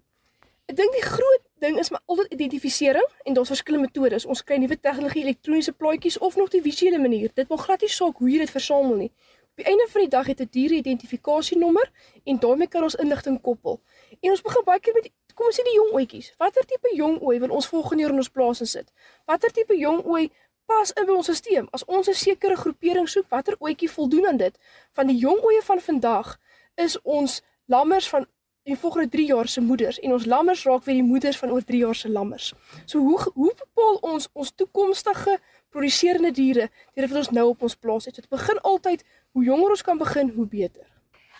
Ek 0.67 0.75
dink 0.75 0.91
die 0.91 1.05
groot 1.05 1.45
ding 1.63 1.77
is 1.79 1.89
maar 1.89 2.01
altyd 2.05 2.33
identifisering 2.35 3.07
en 3.23 3.37
daar's 3.37 3.47
verskillende 3.47 3.87
metodes. 3.87 4.25
Ons 4.25 4.43
kry 4.43 4.57
nuwe 4.59 4.75
tegnologie, 4.79 5.23
elektroniese 5.23 5.71
plaatjies 5.71 6.17
of 6.17 6.35
nog 6.35 6.51
die 6.51 6.61
visuele 6.61 6.99
manier. 6.99 7.31
Dit 7.33 7.47
maak 7.47 7.63
glad 7.69 7.87
nie 7.87 7.91
saak 7.93 8.19
hoe 8.19 8.27
jy 8.33 8.41
dit 8.43 8.51
versamel 8.51 8.99
nie. 9.05 9.09
Op 9.55 9.63
die 9.63 9.67
einde 9.71 9.87
van 9.93 10.01
die 10.01 10.11
dag 10.17 10.27
het 10.27 10.43
'n 10.43 10.49
diere 10.51 10.75
identifikasienommer 10.75 11.91
en 12.23 12.39
daarmee 12.39 12.67
kan 12.67 12.83
ons 12.83 12.95
inligting 12.95 13.41
koppel. 13.41 13.79
En 14.19 14.31
ons 14.31 14.41
begin 14.41 14.63
baie 14.65 14.79
keer 14.79 14.93
met 14.93 15.11
kom 15.35 15.47
ons 15.47 15.59
sê 15.59 15.63
die 15.63 15.75
jong 15.75 15.91
ooitjies. 15.95 16.33
Watter 16.37 16.65
tipe 16.65 16.95
jong 16.95 17.21
ooi 17.21 17.39
wil 17.39 17.55
ons 17.55 17.67
volgende 17.67 18.03
jaar 18.03 18.11
in 18.11 18.17
ons 18.17 18.29
plaas 18.29 18.59
insit? 18.59 18.91
Watter 19.25 19.51
tipe 19.51 19.77
jong 19.77 20.03
ooi 20.03 20.31
pas 20.69 20.93
in 20.93 21.07
by 21.09 21.15
ons 21.17 21.29
stelsel. 21.33 21.67
As 21.75 21.85
ons 21.85 22.09
'n 22.09 22.13
sekere 22.13 22.55
groepering 22.55 23.09
soek, 23.09 23.29
watter 23.29 23.55
oetjie 23.59 23.89
voldoen 23.89 24.27
aan 24.27 24.37
dit? 24.37 24.55
Van 24.97 25.07
die 25.07 25.17
jong 25.17 25.39
oeye 25.43 25.61
van 25.61 25.79
vandag 25.79 26.37
is 26.75 27.01
ons 27.01 27.41
lammers 27.65 28.09
van 28.09 28.27
die 28.69 28.77
volgende 28.77 29.09
3 29.09 29.25
jaar 29.25 29.47
se 29.47 29.61
moeders 29.61 29.99
en 29.99 30.13
ons 30.13 30.25
lammers 30.25 30.63
raak 30.65 30.83
weer 30.85 30.99
die 30.99 31.09
moeders 31.11 31.37
van 31.37 31.51
oor 31.51 31.63
3 31.63 31.79
jaar 31.79 31.95
se 31.95 32.09
lammers. 32.09 32.53
So 32.85 32.99
hoe 32.99 33.19
hoe 33.33 33.53
bepaal 33.63 33.97
ons 34.13 34.29
ons 34.33 34.51
toekomstige 34.51 35.39
produserende 35.69 36.31
diere 36.31 36.69
wat 36.95 37.17
ons 37.23 37.29
nou 37.29 37.47
op 37.49 37.61
ons 37.61 37.75
plaas 37.75 38.05
het? 38.05 38.15
Dit 38.15 38.29
begin 38.29 38.59
altyd 38.61 39.03
hoe 39.31 39.43
jonger 39.43 39.69
ons 39.69 39.81
kan 39.81 39.97
begin, 39.97 40.29
hoe 40.35 40.47
beter. 40.47 40.85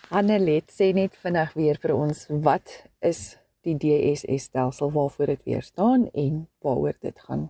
Annelet 0.10 0.72
sê 0.74 0.94
net 0.94 1.18
vinnig 1.22 1.54
weer 1.54 1.78
vir 1.82 1.94
ons 1.96 2.26
wat 2.30 2.84
is 3.00 3.38
die 3.68 3.76
DSS 3.78 4.50
stelsel 4.50 4.92
waarvoor 4.92 5.36
dit 5.36 5.44
weer 5.46 5.62
staan 5.62 6.10
en 6.14 6.48
waaroor 6.66 6.98
dit 7.00 7.20
gaan. 7.20 7.50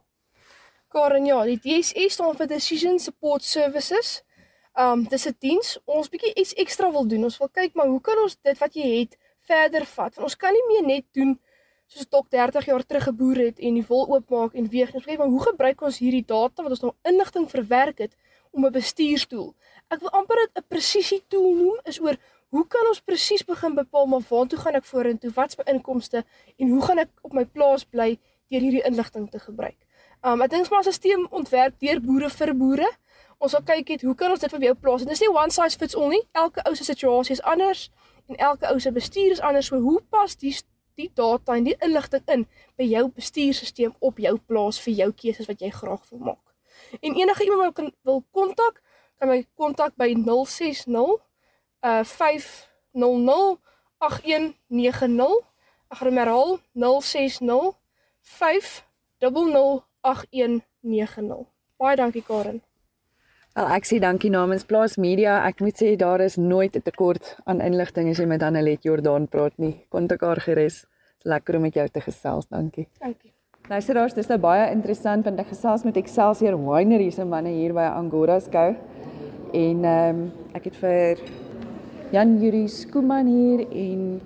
Karen, 0.89 1.25
ja, 1.25 1.44
die 1.45 1.59
DSS 1.62 2.15
staan 2.18 2.33
vir 2.33 2.47
Decision 2.50 2.95
Support 3.00 3.44
Services. 3.45 4.24
Um 4.74 5.03
dis 5.12 5.27
'n 5.27 5.36
diens. 5.39 5.77
Ons 5.86 6.09
bietjie 6.09 6.33
iets 6.33 6.53
ekstra 6.53 6.89
wil 6.91 7.06
doen. 7.07 7.24
Ons 7.24 7.38
wil 7.38 7.50
kyk 7.50 7.75
maar 7.75 7.88
hoe 7.88 8.01
kan 8.01 8.18
ons 8.18 8.38
dit 8.41 8.57
wat 8.57 8.74
jy 8.74 8.88
het 9.00 9.18
verder 9.39 9.86
vat? 9.86 10.15
Want 10.15 10.27
ons 10.30 10.36
kan 10.36 10.53
nie 10.53 10.65
meer 10.68 10.86
net 10.88 11.06
doen 11.13 11.39
soos 11.86 12.07
tot 12.09 12.25
30 12.31 12.65
jaar 12.65 12.86
terug 12.86 13.03
geboer 13.03 13.38
het 13.38 13.59
en 13.59 13.74
die 13.74 13.86
wol 13.88 14.07
oopmaak 14.09 14.56
en 14.56 14.69
weeg. 14.69 14.94
Ons 14.94 15.06
kyk 15.06 15.18
maar 15.18 15.27
hoe 15.27 15.44
gebruik 15.44 15.81
ons 15.81 15.97
hierdie 15.97 16.25
data 16.25 16.63
wat 16.63 16.71
ons 16.71 16.81
nou 16.81 16.94
inligting 17.03 17.45
verwerk 17.50 17.97
het 18.00 18.15
om 18.51 18.65
'n 18.65 18.71
bestuurstoel. 18.71 19.53
Ek 19.89 20.00
wil 20.00 20.09
amper 20.09 20.35
dit 20.35 20.57
'n 20.57 20.68
presisie 20.68 21.21
tool 21.27 21.53
noem 21.53 21.77
is 21.85 22.00
oor 22.01 22.18
hoe 22.50 22.68
kan 22.68 22.88
ons 22.88 23.01
presies 23.01 23.45
begin 23.45 23.75
bepaal 23.75 24.07
maar 24.07 24.25
waartoe 24.30 24.59
gaan 24.59 24.75
ek 24.75 24.85
vorentoe? 24.85 25.31
Wat's 25.35 25.57
my 25.57 25.63
inkomste 25.68 26.25
en 26.57 26.69
hoe 26.69 26.81
gaan 26.81 27.00
ek 27.00 27.09
op 27.21 27.33
my 27.33 27.45
plaas 27.45 27.83
bly 27.85 28.18
deur 28.50 28.62
hierdie 28.62 28.85
inligting 28.85 29.30
te 29.30 29.39
gebruik? 29.39 29.77
Um 30.21 30.42
ek 30.44 30.51
dink 30.51 30.66
ons 30.66 30.69
moet 30.69 30.88
'n 30.88 30.92
stelsel 30.92 31.27
ontwerp 31.31 31.80
deur 31.80 32.00
boere 32.01 32.30
vir 32.30 32.56
boere. 32.56 32.89
Ons 33.38 33.51
wil 33.51 33.63
kyk 33.63 33.88
het 33.88 34.01
hoe 34.01 34.16
kan 34.16 34.31
ons 34.31 34.39
dit 34.39 34.51
vir 34.51 34.62
jou 34.62 34.75
plaas? 34.75 35.01
Dit 35.01 35.12
is 35.12 35.19
nie 35.19 35.30
one 35.31 35.51
size 35.51 35.77
fits 35.77 35.95
all 35.95 36.10
nie. 36.10 36.27
Elke 36.31 36.62
ou 36.68 36.75
se 36.75 36.83
situasie 36.83 37.31
is 37.31 37.42
anders 37.42 37.89
en 38.27 38.36
elke 38.36 38.68
ou 38.68 38.80
se 38.80 38.92
bestuur 38.92 39.31
is 39.31 39.39
anders. 39.39 39.66
So 39.66 39.80
hoe 39.80 40.01
pas 40.10 40.36
die 40.36 40.56
die 40.95 41.12
data 41.13 41.56
en 41.56 41.63
die 41.63 41.75
inligting 41.80 42.24
in 42.27 42.48
by 42.75 42.83
jou 42.83 43.07
bestuurstelsel 43.07 43.95
op 44.00 44.18
jou 44.18 44.38
plaas 44.38 44.80
vir 44.80 44.94
jou 44.94 45.12
keuses 45.12 45.48
wat 45.48 45.62
jy 45.62 45.69
graag 45.71 46.10
wil 46.10 46.19
maak? 46.19 46.45
En 47.00 47.16
enige 47.16 47.44
iemand 47.44 47.62
wat 47.62 47.74
kan 47.74 47.92
wil 48.04 48.24
kontak, 48.31 48.81
kan 49.19 49.30
my 49.30 49.45
kontak 49.56 49.95
by 49.95 50.13
060 50.16 51.16
uh 51.81 52.04
500 52.04 53.60
8190. 53.98 55.48
Ek 55.89 55.98
gaan 55.98 56.18
herhaal 56.18 56.60
060 56.74 57.80
500 58.21 59.89
8190. 60.01 61.45
Baie 61.77 61.95
dankie 61.95 62.23
Karen. 62.23 62.61
Wel 63.57 63.71
ek 63.75 63.87
sê 63.89 63.97
dankie 63.99 64.29
namens 64.31 64.63
Plaas 64.63 64.97
Media. 64.97 65.39
Ek 65.47 65.59
moet 65.59 65.79
sê 65.81 65.95
daar 65.97 66.21
is 66.21 66.37
nooit 66.37 66.75
'n 66.75 66.81
tekort 66.81 67.37
aan 67.45 67.61
inligting 67.61 68.09
as 68.09 68.18
jy 68.18 68.25
met 68.25 68.44
Annelet 68.44 68.83
Jordaan 68.83 69.27
praat 69.27 69.57
nie. 69.57 69.85
Kontak 69.89 70.21
haar 70.21 70.41
gerus. 70.41 70.85
Lekker 71.23 71.56
om 71.56 71.61
met 71.61 71.73
jou 71.73 71.87
te 71.87 72.01
gesels. 72.01 72.47
Dankie. 72.47 72.87
Dankie. 72.99 73.33
Luisteraars, 73.69 74.13
dis 74.13 74.27
nou 74.27 74.39
baie 74.39 74.71
interessant 74.71 75.25
want 75.25 75.39
ek 75.39 75.47
gesels 75.47 75.83
met 75.83 75.97
Excelsior 75.97 76.56
Winery 76.57 77.11
se 77.11 77.25
manne 77.25 77.49
hier 77.49 77.73
by 77.73 77.91
Angora 77.94 78.39
Skou. 78.39 78.75
En 79.53 79.85
ehm 79.85 80.15
um, 80.15 80.31
ek 80.53 80.63
het 80.63 80.75
vir 80.75 81.18
Jan 82.11 82.39
Juri 82.41 82.68
Skooman 82.68 83.27
hier 83.27 83.68
en 83.69 84.21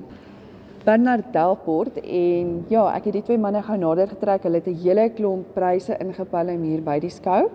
Bernard 0.84 1.30
Delport 1.32 1.96
en 2.04 2.48
ja, 2.68 2.82
ek 2.92 3.06
het 3.08 3.16
die 3.16 3.24
twee 3.24 3.40
manne 3.40 3.62
gou 3.64 3.78
nader 3.80 4.10
getrek. 4.12 4.44
Hulle 4.44 4.60
het 4.60 4.68
'n 4.68 4.82
hele 4.84 5.10
klomp 5.16 5.54
pryse 5.56 5.96
ingepalm 5.96 6.64
hier 6.64 6.82
by 6.82 7.00
die 7.00 7.10
skou. 7.10 7.50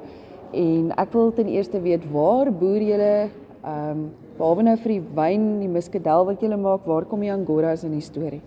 En 0.53 0.93
ek 0.97 1.13
wil 1.13 1.33
ten 1.33 1.49
eerste 1.49 1.81
weet 1.81 2.09
waar 2.11 2.51
boer 2.51 2.81
julle 2.81 3.29
ehm 3.65 3.91
um, 3.91 4.11
behalwe 4.39 4.63
nou 4.63 4.77
vir 4.77 4.89
die 4.89 5.03
wyn, 5.15 5.61
die 5.61 5.69
muskadel 5.69 6.25
wat 6.25 6.41
julle 6.41 6.57
maak, 6.57 6.87
waar 6.87 7.05
kom 7.05 7.21
die 7.21 7.33
angoras 7.33 7.85
in 7.85 7.91
die 7.91 8.01
storie? 8.01 8.41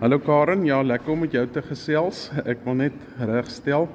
Hallo 0.00 0.18
Karen, 0.18 0.64
ja, 0.64 0.82
lekker 0.82 1.12
om 1.12 1.18
met 1.18 1.32
jou 1.32 1.46
te 1.46 1.62
gesels. 1.62 2.30
Ek 2.46 2.64
wil 2.64 2.74
net 2.74 2.92
regstel. 3.18 3.88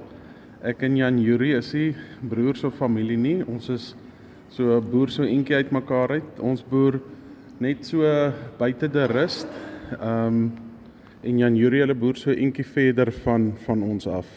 Ek 0.61 0.83
en 0.83 0.97
Jan 0.97 1.17
Juri 1.17 1.55
is 1.57 1.73
nie 1.73 1.95
broers 2.21 2.63
of 2.63 2.75
familie 2.75 3.17
nie. 3.17 3.43
Ons 3.47 3.69
is 3.69 3.95
so 4.49 4.81
boer 4.81 5.09
so 5.09 5.23
eentjie 5.23 5.55
uitmekaar 5.55 6.09
uit. 6.11 6.39
Ons 6.39 6.61
boer 6.61 7.01
net 7.59 7.85
so 7.87 8.03
buite 8.59 8.89
die 8.91 9.07
rust. 9.07 9.47
Ehm 9.99 10.27
um, 10.27 10.45
en 11.25 11.39
Jan 11.41 11.55
Juri 11.57 11.79
hulle 11.81 11.95
boer 11.97 12.19
so 12.21 12.29
eentjie 12.29 12.65
verder 12.69 13.09
van 13.23 13.55
van 13.65 13.81
ons 13.81 14.05
af. 14.07 14.27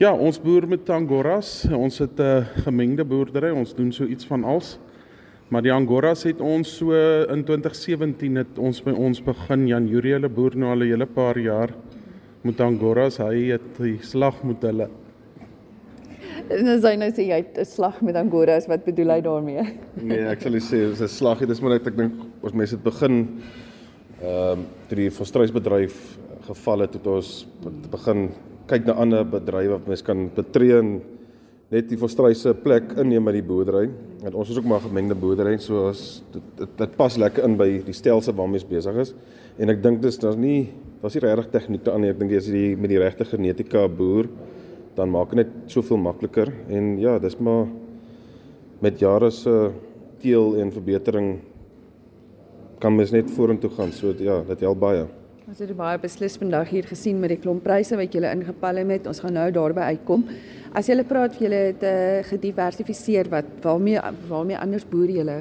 Ja, 0.00 0.10
ons 0.12 0.40
boer 0.42 0.66
met 0.68 0.90
angoras. 0.90 1.68
Ons 1.70 1.98
het 1.98 2.18
'n 2.20 2.44
gemengde 2.64 3.04
boerdery. 3.04 3.50
Ons 3.50 3.74
doen 3.74 3.92
so 3.92 4.04
iets 4.04 4.26
van 4.26 4.44
als. 4.44 4.78
Maar 5.48 5.62
die 5.62 5.72
angoras 5.72 6.24
het 6.24 6.40
ons 6.40 6.76
so 6.76 6.92
in 7.30 7.44
2017 7.44 8.36
het 8.36 8.58
ons 8.58 8.82
by 8.82 8.90
ons 8.90 9.22
begin. 9.22 9.66
Jan 9.66 9.88
Juri 9.88 10.12
hulle 10.12 10.28
boer 10.28 10.56
nou 10.56 10.70
al 10.70 10.82
'n 10.82 10.88
hele 10.90 11.06
paar 11.06 11.38
jaar 11.38 11.70
met 12.42 12.60
angoras. 12.60 13.18
Hy 13.18 13.50
het 13.52 13.78
die 13.78 13.98
slag 14.02 14.42
met 14.42 14.62
hulle. 14.62 14.88
En 16.46 16.68
as 16.70 16.84
hy 16.86 16.94
nou 17.00 17.08
sê 17.10 17.24
jy 17.26 17.38
het 17.42 17.58
'n 17.58 17.64
slag 17.64 18.00
met 18.02 18.14
angoras, 18.14 18.68
wat 18.68 18.84
bedoel 18.84 19.10
hy 19.10 19.20
daarmee? 19.20 19.62
Nee, 20.02 20.26
ek 20.30 20.42
sal 20.42 20.52
sê 20.52 20.90
dis 20.90 21.00
'n 21.00 21.08
slag, 21.08 21.38
dit 21.38 21.50
is 21.50 21.60
maar 21.60 21.72
net 21.72 21.86
ek 21.86 21.96
dink 21.96 22.12
ons 22.42 22.52
mense 22.52 22.74
het 22.74 22.84
begin 22.84 23.42
ehm 24.22 24.52
um, 24.52 24.66
toe 24.88 24.96
die 24.96 25.10
volstruisbedryf 25.10 26.18
geval 26.46 26.80
het, 26.80 26.94
het 26.94 27.06
ons 27.06 27.46
begin 27.90 28.30
kyk 28.66 28.86
na 28.86 28.92
ander 28.92 29.24
bedrywe 29.24 29.76
wat 29.76 29.86
mens 29.86 30.02
kan 30.02 30.30
betree 30.34 30.78
en 30.78 31.02
net 31.70 31.88
die 31.88 31.98
volstryse 31.98 32.54
plek 32.62 32.94
inneem 32.96 33.24
by 33.24 33.32
die 33.32 33.42
boerdery. 33.42 33.90
En 34.24 34.34
ons 34.34 34.50
is 34.50 34.56
ook 34.56 34.64
maar 34.64 34.80
gemengde 34.80 35.14
boerdery, 35.14 35.58
so 35.58 35.88
as 35.88 36.22
dit, 36.32 36.42
dit 36.56 36.78
dit 36.78 36.96
pas 36.96 37.16
lekker 37.16 37.44
in 37.44 37.56
by 37.56 37.82
die 37.84 37.96
stelsel 37.96 38.34
waarmee 38.38 38.60
ons 38.62 38.70
besig 38.70 39.00
is. 39.02 39.14
En 39.58 39.68
ek 39.68 39.82
dink 39.82 40.02
dis 40.02 40.18
daar's 40.18 40.38
nie 40.38 40.68
daar's 41.02 41.14
nie 41.14 41.24
regtig 41.26 41.50
tegnieke 41.50 41.92
aan 41.92 42.00
nie. 42.00 42.10
Ek 42.10 42.20
dink 42.20 42.32
as 42.38 42.46
jy 42.46 42.76
met 42.78 42.90
die 42.90 42.98
regte 43.02 43.24
genetika 43.24 43.88
boer, 43.88 44.30
dan 44.96 45.12
maak 45.12 45.34
dit 45.34 45.44
net 45.44 45.72
soveel 45.72 46.00
makliker 46.00 46.52
en 46.72 46.96
ja, 47.00 47.18
dis 47.20 47.36
maar 47.36 47.66
met 48.80 48.98
jare 49.00 49.30
se 49.30 49.70
teel 50.22 50.56
en 50.60 50.72
verbetering 50.72 51.36
kan 52.80 52.96
mens 52.96 53.12
net 53.12 53.30
vorentoe 53.30 53.70
gaan. 53.76 53.92
So 53.92 54.12
ja, 54.18 54.42
dit 54.48 54.64
help 54.64 54.80
baie. 54.80 55.06
Ons 55.46 55.60
het 55.62 55.70
baie 55.78 55.98
beslis 56.02 56.36
vandag 56.40 56.72
hier 56.74 56.86
gesien 56.88 57.20
met 57.22 57.30
die 57.30 57.38
klomp 57.38 57.62
pryse 57.64 57.96
wat 57.96 58.14
julle 58.16 58.32
ingepalm 58.34 58.90
het. 58.90 59.06
Ons 59.06 59.20
gaan 59.22 59.36
nou 59.38 59.46
daarby 59.54 59.84
uitkom. 59.92 60.24
As 60.76 60.90
julle 60.90 61.04
praat 61.06 61.36
julle 61.40 61.60
het 61.70 61.84
uh, 61.86 62.24
gediversifiseer 62.26 63.30
wat 63.32 63.52
waarmee 63.64 64.00
waarmee 64.28 64.58
anders 64.58 64.84
boer 64.90 65.12
julle? 65.20 65.38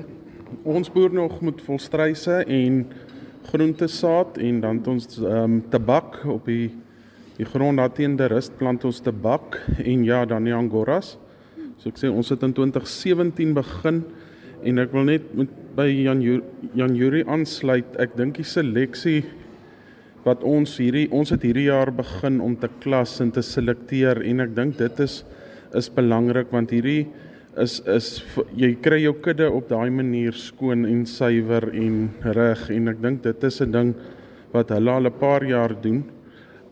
Ons 0.63 0.91
boer 0.93 1.13
nog 1.13 1.39
met 1.41 1.63
volstryse 1.65 2.43
en 2.45 2.85
groentesaad 3.49 4.37
en 4.37 4.61
dan 4.61 4.79
het 4.79 4.87
ons 4.93 5.19
ehm 5.19 5.43
um, 5.43 5.57
tabak 5.69 6.21
op 6.29 6.45
die 6.45 6.69
die 7.35 7.45
grond 7.45 7.81
daar 7.81 7.91
teen 7.91 8.15
die 8.15 8.27
rust 8.31 8.55
plant 8.59 8.85
ons 8.87 9.01
tabak 9.03 9.59
en 9.83 10.03
ja 10.07 10.23
dan 10.25 10.47
die 10.47 10.55
angoras. 10.55 11.15
So 11.77 11.91
ek 11.91 11.99
sê 11.99 12.11
ons 12.11 12.31
het 12.31 12.43
in 12.47 12.53
2017 12.55 13.55
begin 13.57 14.03
en 14.65 14.79
ek 14.79 14.93
wil 14.95 15.09
net 15.09 15.27
met 15.35 15.51
by 15.75 15.89
Jan 15.91 16.21
Jan 16.73 16.95
Yuri 16.95 17.25
aansluit. 17.27 17.97
Ek 17.99 18.15
dink 18.15 18.39
die 18.39 18.47
seleksie 18.47 19.25
wat 20.25 20.41
ons 20.47 20.77
hierdie 20.81 21.05
ons 21.13 21.33
het 21.35 21.43
hierdie 21.45 21.67
jaar 21.67 21.91
begin 21.93 22.39
om 22.41 22.55
te 22.57 22.69
klas 22.81 23.19
en 23.21 23.33
te 23.35 23.43
selekteer 23.45 24.23
en 24.25 24.41
ek 24.47 24.55
dink 24.57 24.79
dit 24.79 25.03
is 25.03 25.21
is 25.75 25.91
belangrik 25.91 26.53
want 26.55 26.71
hierdie 26.71 27.05
is 27.61 27.77
is 27.91 28.09
jy 28.57 28.71
kry 28.83 29.03
jou 29.03 29.13
kudde 29.27 29.51
op 29.51 29.69
daai 29.69 29.91
manier 29.93 30.35
skoon 30.35 30.87
en 30.87 31.05
suiwer 31.07 31.67
en 31.75 32.09
reg 32.37 32.69
en 32.73 32.91
ek 32.91 33.01
dink 33.03 33.23
dit 33.27 33.43
is 33.43 33.61
'n 33.61 33.71
ding 33.71 33.93
wat 34.53 34.71
hulle 34.71 34.91
al 34.91 35.07
'n 35.07 35.19
paar 35.19 35.43
jaar 35.43 35.75
doen. 35.75 36.03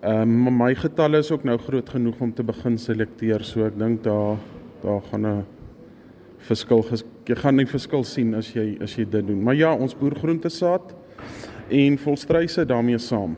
Ehm 0.04 0.48
um, 0.48 0.58
my 0.58 0.74
getalle 0.76 1.18
is 1.24 1.30
ook 1.32 1.46
nou 1.48 1.56
groot 1.58 1.90
genoeg 1.90 2.18
om 2.20 2.34
te 2.36 2.44
begin 2.44 2.74
selekteer, 2.78 3.44
so 3.48 3.64
ek 3.64 3.78
dink 3.80 4.02
daar 4.04 4.36
daar 4.82 5.00
gaan 5.12 5.26
'n 5.28 5.46
verskil 6.44 6.84
jy 7.26 7.36
gaan 7.36 7.62
'n 7.62 7.66
verskil 7.66 8.04
sien 8.04 8.36
as 8.36 8.52
jy 8.54 8.78
as 8.84 8.96
jy 8.98 9.06
dit 9.10 9.28
doen. 9.28 9.44
Maar 9.44 9.56
ja, 9.56 9.74
ons 9.74 9.96
boer 9.96 10.16
groentesaad 10.16 10.94
en 11.70 11.98
volstryse 11.98 12.66
daarmee 12.66 12.98
saam. 12.98 13.38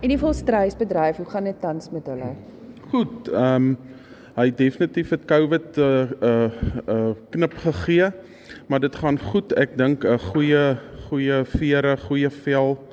En 0.00 0.08
die 0.08 0.18
volstrysbedryf, 0.18 1.16
hoe 1.16 1.26
gaan 1.26 1.44
dit 1.44 1.60
tans 1.60 1.90
met 1.90 2.06
hulle? 2.06 2.34
Goed, 2.90 3.28
ehm 3.28 3.54
um, 3.54 3.78
hy 4.34 4.50
definitief 4.50 5.10
het 5.10 5.24
COVID 5.24 5.76
'n 5.76 5.80
uh, 5.80 6.02
eh, 6.02 6.10
'n 6.10 6.24
uh, 6.24 6.44
eh, 6.44 7.08
uh, 7.08 7.14
knip 7.30 7.54
gegee, 7.54 8.10
maar 8.66 8.80
dit 8.80 8.96
gaan 8.96 9.18
goed. 9.18 9.52
Ek 9.52 9.78
dink 9.78 10.04
'n 10.04 10.18
goeie 10.18 10.76
goeie 11.08 11.44
vere, 11.44 11.96
goeie 11.96 12.30
vel 12.30 12.85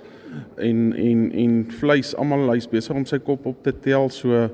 en 0.58 0.94
en 0.94 1.32
en 1.32 1.56
vleis 1.80 2.14
almal 2.16 2.52
hy's 2.54 2.68
besig 2.70 2.96
om 2.96 3.06
sy 3.06 3.20
kop 3.20 3.46
op 3.46 3.64
te 3.64 3.74
tel. 3.84 4.10
So 4.10 4.50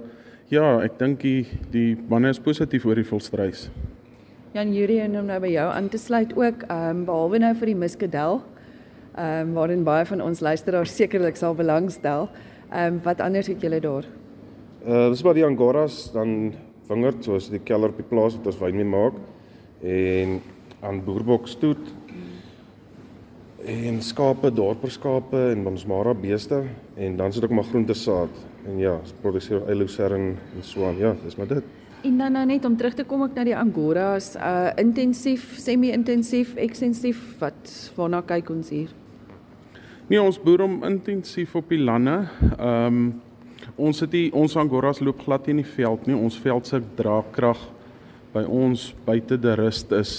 ja, 0.50 0.66
ek 0.84 1.00
dink 1.00 1.22
die 1.22 1.46
die 1.72 1.98
manne 2.10 2.32
is 2.34 2.42
positief 2.42 2.86
oor 2.86 3.00
die 3.00 3.08
volstrys. 3.08 3.68
Jan 4.54 4.74
Jurie 4.74 5.02
en 5.04 5.20
om 5.20 5.28
nou 5.30 5.38
by 5.44 5.52
jou 5.54 5.68
aan 5.70 5.90
te 5.94 6.00
sluit 6.02 6.32
ook, 6.38 6.64
ehm 6.70 7.02
um, 7.02 7.04
behalwe 7.06 7.40
nou 7.40 7.54
vir 7.60 7.74
die 7.74 7.78
muskedel, 7.78 8.42
ehm 9.16 9.50
um, 9.50 9.54
waarin 9.58 9.84
baie 9.86 10.06
van 10.10 10.22
ons 10.26 10.42
luisteraars 10.42 10.96
sekerlik 10.96 11.38
sal 11.38 11.56
belangstel. 11.56 12.30
Ehm 12.72 12.96
um, 12.96 13.04
wat 13.04 13.22
anders 13.22 13.48
het 13.48 13.62
julle 13.62 13.80
daar? 13.80 14.10
Uh 14.86 15.10
dis 15.10 15.24
maar 15.24 15.38
die 15.38 15.46
angoras 15.46 16.12
dan 16.14 16.54
wingerd 16.90 17.24
soos 17.24 17.50
die 17.52 17.62
keller 17.62 17.94
op 17.94 17.98
die 18.02 18.10
plaas 18.10 18.38
wat 18.38 18.48
ons 18.50 18.60
wyn 18.62 18.76
mee 18.80 18.88
maak 18.88 19.18
en 19.86 20.40
aan 20.82 21.02
boerboksstoet 21.06 21.92
en 23.66 24.00
skape, 24.02 24.52
dorperskape 24.56 25.40
en 25.52 25.66
ons 25.68 25.86
mara 25.90 26.14
beeste 26.16 26.62
en 26.96 27.18
dan 27.20 27.34
sit 27.34 27.44
ek 27.44 27.54
maar 27.56 27.68
groentesaad 27.68 28.40
en 28.70 28.80
ja, 28.80 28.94
ons 29.00 29.14
produseer 29.22 29.66
eiloosern 29.68 30.32
en 30.38 30.64
so 30.66 30.86
aan. 30.88 31.00
Ja, 31.00 31.14
dis 31.24 31.38
maar 31.40 31.50
dit. 31.50 31.64
En 32.04 32.18
dan 32.18 32.32
nou 32.32 32.46
net 32.48 32.66
om 32.66 32.78
terug 32.80 32.96
te 32.96 33.04
kom 33.04 33.26
ek 33.26 33.36
na 33.36 33.44
die 33.48 33.56
angoras, 33.58 34.32
uh 34.40 34.70
intensief, 34.80 35.58
semi-intensief, 35.60 36.54
ekstensief, 36.56 37.20
wat 37.42 37.74
waarna 37.98 38.22
kyk 38.24 38.52
ons 38.54 38.72
hier? 38.72 38.94
Nee, 40.08 40.22
ons 40.22 40.40
boer 40.42 40.64
hom 40.64 40.80
intensief 40.88 41.58
op 41.60 41.68
die 41.70 41.82
lande. 41.82 42.22
Ehm 42.56 43.02
um, 43.02 43.10
ons 43.76 44.00
het 44.02 44.12
die 44.12 44.30
ons 44.36 44.56
angoras 44.60 45.00
loop 45.04 45.20
glad 45.24 45.48
in 45.52 45.60
die 45.60 45.68
veld 45.68 46.08
nie. 46.08 46.16
Ons 46.16 46.40
veld 46.40 46.68
se 46.68 46.80
draagkrag 46.96 47.60
by 48.34 48.46
ons 48.48 48.90
buite 49.06 49.38
die 49.40 49.56
rust 49.60 49.92
is 49.96 50.14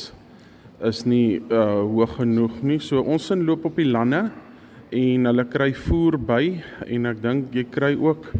is 0.86 1.02
nie 1.04 1.40
uh 1.52 1.82
hoog 1.84 2.16
genoeg 2.20 2.60
nie. 2.64 2.78
So 2.80 3.02
ons 3.02 3.28
sin 3.28 3.44
loop 3.44 3.66
op 3.68 3.76
die 3.76 3.88
lande 3.88 4.30
en 4.96 5.28
hulle 5.28 5.44
kry 5.52 5.70
voer 5.76 6.16
by 6.16 6.44
en 6.88 7.10
ek 7.10 7.20
dink 7.22 7.54
jy 7.54 7.66
kry 7.70 7.92
ook 7.94 8.32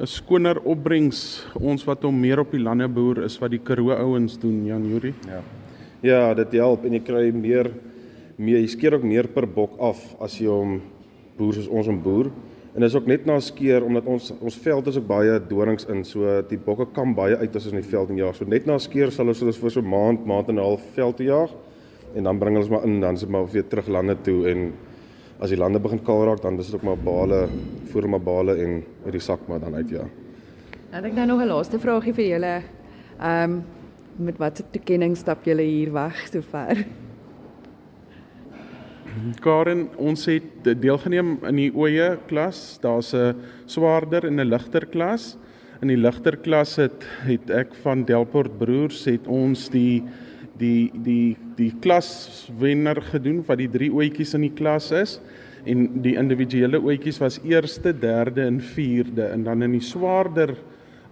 'n 0.00 0.06
skoner 0.06 0.60
opbrengs 0.64 1.46
ons 1.54 1.84
wat 1.84 2.02
hom 2.04 2.20
meer 2.20 2.40
op 2.40 2.52
die 2.52 2.62
lande 2.62 2.88
boer 2.88 3.24
is 3.24 3.38
wat 3.40 3.50
die 3.50 3.64
Karoo 3.64 3.92
ouens 3.92 4.38
doen 4.38 4.66
Jan 4.66 4.84
Juri. 4.84 5.14
Ja. 5.26 5.42
Ja, 6.02 6.34
dit 6.34 6.52
help 6.52 6.84
en 6.84 6.92
jy 6.92 7.00
kry 7.00 7.32
meer 7.32 7.70
meer 8.38 8.60
jy 8.60 8.66
skeer 8.66 8.94
ook 8.94 9.04
meer 9.04 9.28
per 9.28 9.46
bok 9.46 9.76
af 9.80 10.16
as 10.20 10.38
jy 10.38 10.48
hom 10.48 10.80
boer 11.36 11.54
soos 11.54 11.68
ons 11.68 11.86
hom 11.86 12.02
boer. 12.02 12.30
En 12.74 12.80
dis 12.80 12.94
ook 12.94 13.06
net 13.06 13.26
na 13.26 13.40
skeer 13.40 13.82
omdat 13.84 14.06
ons 14.06 14.32
ons 14.40 14.56
veld 14.56 14.86
is 14.86 14.96
ook 14.96 15.06
baie 15.06 15.40
dorings 15.48 15.86
in. 15.88 16.04
So 16.04 16.42
die 16.42 16.58
bokke 16.58 16.86
kan 16.94 17.14
baie 17.14 17.36
uit 17.36 17.56
as 17.56 17.66
ons 17.66 17.72
in 17.72 17.80
die 17.80 17.90
veld 17.90 18.10
en 18.10 18.16
jaag. 18.16 18.36
So 18.36 18.44
net 18.44 18.66
na 18.66 18.78
skeer 18.78 19.10
sal 19.10 19.28
ons 19.28 19.40
vir 19.40 19.70
so 19.70 19.80
'n 19.80 19.88
maand, 19.88 20.26
maand 20.26 20.48
en 20.48 20.54
'n 20.54 20.62
half 20.62 20.82
veld 20.94 21.16
te 21.16 21.24
jaag 21.24 21.50
en 22.14 22.22
dan 22.24 22.38
bring 22.38 22.56
ons 22.56 22.68
maar 22.68 22.84
in 22.84 23.00
dan 23.00 23.14
is 23.14 23.20
dit 23.20 23.28
maar 23.28 23.46
weer 23.50 23.66
terug 23.66 23.88
lande 23.88 24.16
toe 24.22 24.48
en 24.50 24.72
as 25.40 25.50
die 25.50 25.58
lande 25.58 25.80
begin 25.80 26.02
kaal 26.04 26.24
raak 26.28 26.42
dan 26.42 26.58
is 26.58 26.66
dit 26.66 26.74
ook 26.74 26.82
maar 26.82 26.98
bale, 26.98 27.48
voer 27.92 28.08
maar 28.08 28.20
bale 28.20 28.56
en 28.60 28.82
uit 29.04 29.12
die 29.12 29.20
sak 29.24 29.46
maar 29.48 29.60
dan 29.60 29.74
uit 29.74 29.88
ja. 29.88 30.04
Dan 30.90 31.04
ek 31.04 31.14
nou 31.14 31.26
nog 31.26 31.40
'n 31.40 31.46
laaste 31.46 31.78
vraagie 31.78 32.14
vir 32.14 32.24
julle. 32.24 32.62
Ehm 33.20 33.52
um, 33.52 33.62
met 34.16 34.38
watter 34.38 34.64
toekenning 34.70 35.16
stap 35.16 35.44
julle 35.44 35.62
hier 35.62 35.92
weg 35.92 36.26
sover? 36.28 36.84
Karen, 39.40 39.88
ons 39.96 40.26
het 40.26 40.64
deelgeneem 40.82 41.38
in 41.48 41.56
die 41.56 41.70
oeye 41.74 42.18
klas. 42.26 42.78
Daar's 42.82 43.14
'n 43.14 43.34
swaarder 43.66 44.26
en 44.26 44.40
'n 44.40 44.48
ligter 44.48 44.86
klas. 44.86 45.36
In 45.80 45.88
die 45.88 45.96
ligter 45.96 46.36
klas 46.36 46.76
het 46.76 47.06
het 47.24 47.50
ek 47.50 47.74
van 47.74 48.04
Delport 48.04 48.58
Broers 48.58 49.04
het 49.04 49.26
ons 49.26 49.68
die 49.70 50.02
die 50.60 50.90
die 50.94 51.36
die 51.58 51.72
klaswenner 51.82 53.00
gedoen 53.10 53.42
wat 53.48 53.60
die 53.60 53.70
drie 53.72 53.90
oetjies 53.92 54.36
in 54.38 54.46
die 54.46 54.54
klas 54.56 54.90
is 54.96 55.18
en 55.68 56.02
die 56.04 56.14
individuele 56.16 56.80
oetjies 56.80 57.20
was 57.20 57.40
eerste, 57.44 57.92
derde 57.92 58.46
en 58.48 58.60
vierde 58.64 59.28
en 59.34 59.44
dan 59.48 59.64
in 59.66 59.74
die 59.76 59.84
swaarder 59.84 60.54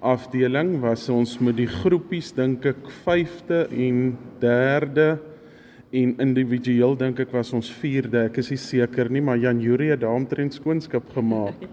afdeling 0.00 0.78
was 0.80 1.08
ons 1.10 1.36
met 1.42 1.58
die 1.58 1.68
groepies 1.68 2.30
dink 2.36 2.66
ek 2.70 2.86
5de 3.04 3.64
en 3.88 4.04
3de 4.40 5.08
en 5.98 6.14
individueel 6.20 6.96
dink 7.00 7.20
ek 7.24 7.32
was 7.32 7.50
ons 7.56 7.70
vierde. 7.80 8.26
Ek 8.28 8.38
is 8.42 8.50
nie 8.52 8.60
seker 8.60 9.08
nie, 9.12 9.22
maar 9.24 9.38
Jan 9.40 9.60
Juri 9.64 9.88
het 9.88 10.02
daaromtrent 10.04 10.58
skoonskap 10.58 11.08
gemaak. 11.16 11.64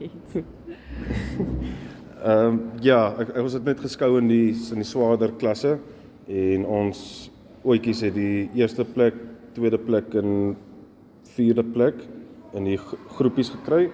Ehm 2.26 2.48
um, 2.48 2.56
ja, 2.82 3.12
ek, 3.22 3.36
ek 3.36 3.44
was 3.46 3.58
net 3.62 3.82
geskou 3.84 4.16
in 4.18 4.30
die 4.32 4.56
in 4.74 4.82
die 4.82 4.88
swaarder 4.88 5.36
klasse 5.38 5.76
en 6.26 6.64
ons 6.66 7.02
oetjies 7.66 8.04
het 8.06 8.16
die 8.16 8.50
eerste 8.56 8.86
plek, 8.86 9.18
tweede 9.58 9.80
plek 9.82 10.14
en 10.16 10.56
vierde 11.36 11.64
plek 11.64 12.02
in 12.56 12.70
die 12.70 12.78
groepies 13.18 13.50
gekry 13.50 13.90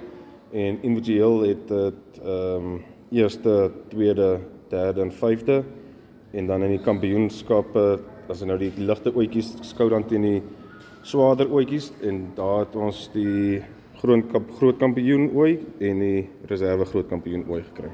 en 0.52 0.80
individueel 0.84 1.46
het 1.50 1.68
dit 1.68 2.24
ehm 2.24 2.72
um, 2.72 2.80
eerste, 3.12 3.72
tweede, 3.92 4.40
derde 4.70 5.02
en 5.02 5.10
vyfde 5.12 5.64
en 6.32 6.48
dan 6.48 6.64
in 6.64 6.78
die 6.78 6.84
kampioenskappe 6.84 7.84
as 8.32 8.44
nou 8.48 8.56
die 8.60 8.72
ligte 8.78 9.12
oetjies 9.12 9.50
skou 9.68 9.90
dan 9.92 10.06
teen 10.08 10.24
die 10.24 10.38
swaarder 11.04 11.52
oetjies 11.52 11.90
en 12.08 12.22
daar 12.38 12.64
het 12.64 12.76
ons 12.80 13.10
die 13.12 13.60
groot 14.00 14.32
kamp, 14.32 14.54
groot 14.58 14.80
kampioen 14.80 15.28
ooi 15.36 15.60
en 15.84 16.00
die 16.06 16.24
reserve 16.50 16.88
groot 16.94 17.10
kampioen 17.10 17.44
ooi 17.50 17.62
gekry. 17.66 17.92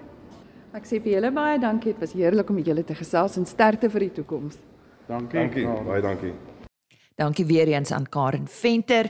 Ek 0.77 0.85
sê 0.85 1.01
vir 1.01 1.17
julle 1.17 1.31
baie 1.33 1.57
dankie. 1.59 1.95
Dit 1.95 2.03
was 2.03 2.13
heerlik 2.13 2.49
om 2.53 2.59
julle 2.61 2.83
te 2.85 2.95
gesels 2.95 3.39
en 3.39 3.47
sterkte 3.49 3.89
vir 3.89 4.05
die 4.05 4.13
toekoms. 4.19 4.59
Dankie. 5.07 5.39
Dankie. 5.39 5.65
Baie 5.87 6.01
dankie. 6.01 6.33
Dankie 7.17 7.45
weer 7.45 7.67
eens 7.67 7.91
aan 7.91 8.09
Karen 8.09 8.47
Venter 8.47 9.09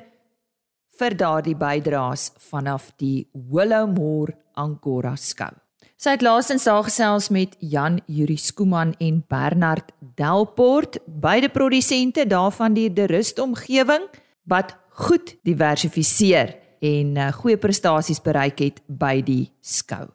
vir 0.98 1.16
daardie 1.18 1.56
bydraes 1.58 2.32
vanaf 2.50 2.92
die 2.98 3.28
Willowmore 3.34 4.38
Angora 4.58 5.16
skou. 5.16 5.52
Sy 5.98 6.14
het 6.14 6.22
laasens 6.22 6.68
daar 6.70 6.86
gesels 6.86 7.30
met 7.34 7.56
Jan 7.60 8.00
Juri 8.06 8.38
Skooman 8.38 8.94
en 9.02 9.24
Bernard 9.30 9.92
Delport, 10.18 11.00
beide 11.06 11.50
produsente 11.50 12.28
daarvan 12.30 12.78
die 12.78 12.92
De 12.94 13.08
Rust 13.10 13.40
omgewing 13.42 14.06
wat 14.46 14.76
goed 15.06 15.36
diversifiseer 15.44 16.56
en 16.80 17.18
uh, 17.18 17.32
goeie 17.34 17.58
prestasies 17.58 18.22
bereik 18.22 18.62
het 18.62 18.82
by 18.86 19.18
die 19.26 19.48
skou. 19.62 20.06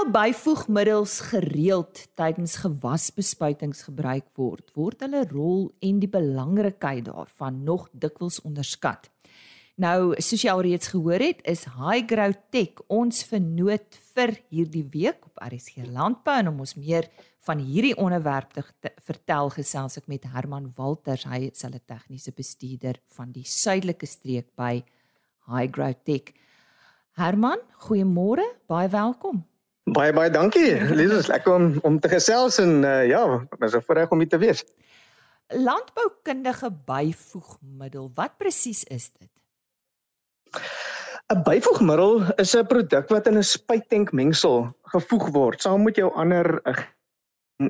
Muziek 0.00 0.14
byvoegmiddels 0.16 1.14
gereeld 1.28 1.98
tydens 2.16 2.54
gewasbespuitings 2.62 3.82
gebruik 3.84 4.30
word, 4.38 4.70
word 4.72 5.02
hulle 5.04 5.26
rol 5.28 5.66
en 5.84 5.98
die 6.00 6.08
belangrikheid 6.08 7.04
daarvan 7.04 7.58
nog 7.66 7.84
dikwels 7.92 8.38
onderskat. 8.48 9.10
Nou, 9.76 10.14
soos 10.16 10.40
jy 10.40 10.54
alreeds 10.54 10.88
gehoor 10.94 11.20
het, 11.20 11.42
is 11.44 11.66
Highgrow 11.76 12.32
Tech 12.48 12.80
ons 12.88 13.20
vernoot 13.28 13.98
vir 14.14 14.32
hierdie 14.48 14.86
week 14.88 15.20
op 15.28 15.42
RSG 15.50 15.84
Landbou 15.92 16.38
en 16.38 16.48
om 16.54 16.64
ons 16.64 16.74
meer 16.80 17.10
van 17.44 17.60
hierdie 17.60 17.92
onderwerp 17.92 18.56
te, 18.56 18.64
te 18.80 18.94
vertel 19.04 19.52
gesels 19.58 20.00
ek 20.00 20.08
met 20.08 20.24
Herman 20.32 20.72
Walters, 20.80 21.28
hy 21.28 21.50
is 21.50 21.68
hulle 21.68 21.82
tegniese 21.84 22.32
bestuurder 22.32 23.02
van 23.18 23.36
die 23.36 23.44
suidelike 23.44 24.08
streek 24.08 24.48
by 24.56 24.78
Highgrow 25.52 25.92
Tech. 26.08 26.32
Herman, 27.20 27.60
goeiemôre, 27.84 28.48
baie 28.64 28.88
welkom. 28.88 29.44
Baie 29.88 30.12
baie 30.12 30.30
dankie. 30.30 30.76
Lies, 30.94 31.26
lekker 31.26 31.54
om 31.54 31.78
om 31.82 31.98
te 32.00 32.08
gesels 32.08 32.58
en 32.58 32.84
uh, 32.84 33.06
ja, 33.08 33.22
is 33.64 33.74
'n 33.74 33.82
voorreg 33.86 34.10
om 34.10 34.18
hier 34.18 34.28
te 34.28 34.38
wees. 34.38 34.64
Landboukundige 35.48 36.70
byvoegmiddel, 36.86 38.10
wat 38.14 38.36
presies 38.36 38.84
is 38.84 39.10
dit? 39.18 39.30
'n 41.32 41.42
Byvoegmiddel 41.42 42.22
is 42.36 42.54
'n 42.56 42.66
produk 42.66 43.08
wat 43.08 43.26
in 43.26 43.38
'n 43.38 43.42
spuittank 43.42 44.12
mengsel 44.12 44.76
gevoeg 44.82 45.28
word 45.30 45.62
saam 45.62 45.82
met 45.82 45.96
jou 45.96 46.12
ander 46.14 46.60
uh, 46.66 46.76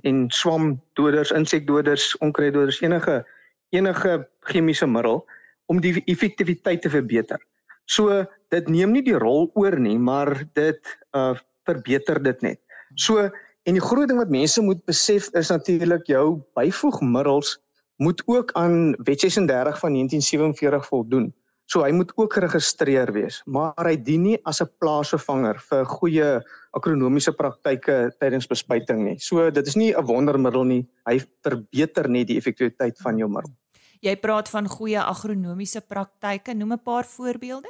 en 0.03 0.31
swamdoders, 0.31 1.31
insekdoders, 1.31 2.19
onkruiddoders, 2.19 2.81
enige 2.81 3.25
enige 3.71 4.29
chemiese 4.41 4.87
middel 4.87 5.27
om 5.67 5.81
die 5.81 6.03
effektiwiteit 6.05 6.83
te 6.83 6.91
verbeter. 6.91 7.39
So 7.85 8.25
dit 8.49 8.69
neem 8.69 8.93
nie 8.93 9.03
die 9.03 9.19
rol 9.19 9.51
oor 9.55 9.79
nie, 9.79 9.99
maar 9.99 10.45
dit 10.55 10.99
uh 11.13 11.39
verbeter 11.71 12.23
dit 12.23 12.43
net. 12.43 12.61
So 12.95 13.31
en 13.69 13.77
die 13.77 13.85
groot 13.85 14.09
ding 14.09 14.19
wat 14.19 14.33
mense 14.33 14.63
moet 14.65 14.81
besef 14.89 15.29
is 15.39 15.51
natuurlik 15.53 16.07
jou 16.11 16.41
byvoegmiddels 16.59 17.59
moet 18.01 18.23
ook 18.27 18.53
aan 18.57 18.97
Wet 19.05 19.21
36 19.21 19.79
van 19.79 19.93
1947 19.93 20.87
voldoen. 20.89 21.29
So 21.71 21.85
hy 21.85 21.93
moet 21.95 22.11
ook 22.19 22.33
geregistreer 22.35 23.13
wees, 23.15 23.43
maar 23.47 23.87
hy 23.87 23.95
dien 23.95 24.25
nie 24.25 24.39
as 24.49 24.59
'n 24.63 24.71
plaasvervanger 24.83 25.61
vir 25.69 25.85
goeie 25.87 26.31
agronomiese 26.75 27.33
praktyke 27.33 28.11
tydens 28.19 28.49
bespuiting 28.51 29.05
nie. 29.05 29.19
So 29.19 29.51
dit 29.51 29.67
is 29.67 29.77
nie 29.77 29.95
'n 29.95 30.07
wondermiddel 30.07 30.65
nie. 30.65 30.89
Hy 31.07 31.21
verbeter 31.45 32.09
net 32.09 32.27
die 32.27 32.39
effektiwiteit 32.39 32.99
van 32.99 33.19
jou 33.19 33.29
middel. 33.29 33.53
Jy 34.01 34.17
praat 34.17 34.49
van 34.49 34.67
goeie 34.67 34.99
agronomiese 34.99 35.81
praktyke. 35.81 36.55
Noem 36.55 36.73
'n 36.73 36.83
paar 36.83 37.05
voorbeelde. 37.05 37.69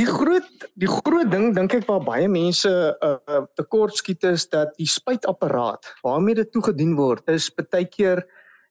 Die 0.00 0.06
groot 0.08 0.64
die 0.80 0.88
groot 0.88 1.28
ding 1.28 1.50
dink 1.52 1.74
ek 1.76 1.82
waar 1.84 2.00
baie 2.00 2.28
mense 2.30 2.70
uh, 3.04 3.40
tekort 3.58 3.98
skiet 3.98 4.24
is 4.24 4.46
dat 4.48 4.70
die 4.78 4.86
spuitapparaat 4.88 5.90
waarmee 6.06 6.38
dit 6.38 6.48
toegedien 6.54 6.94
word 6.96 7.26
is 7.28 7.50
baie 7.58 7.84
keer 7.84 8.22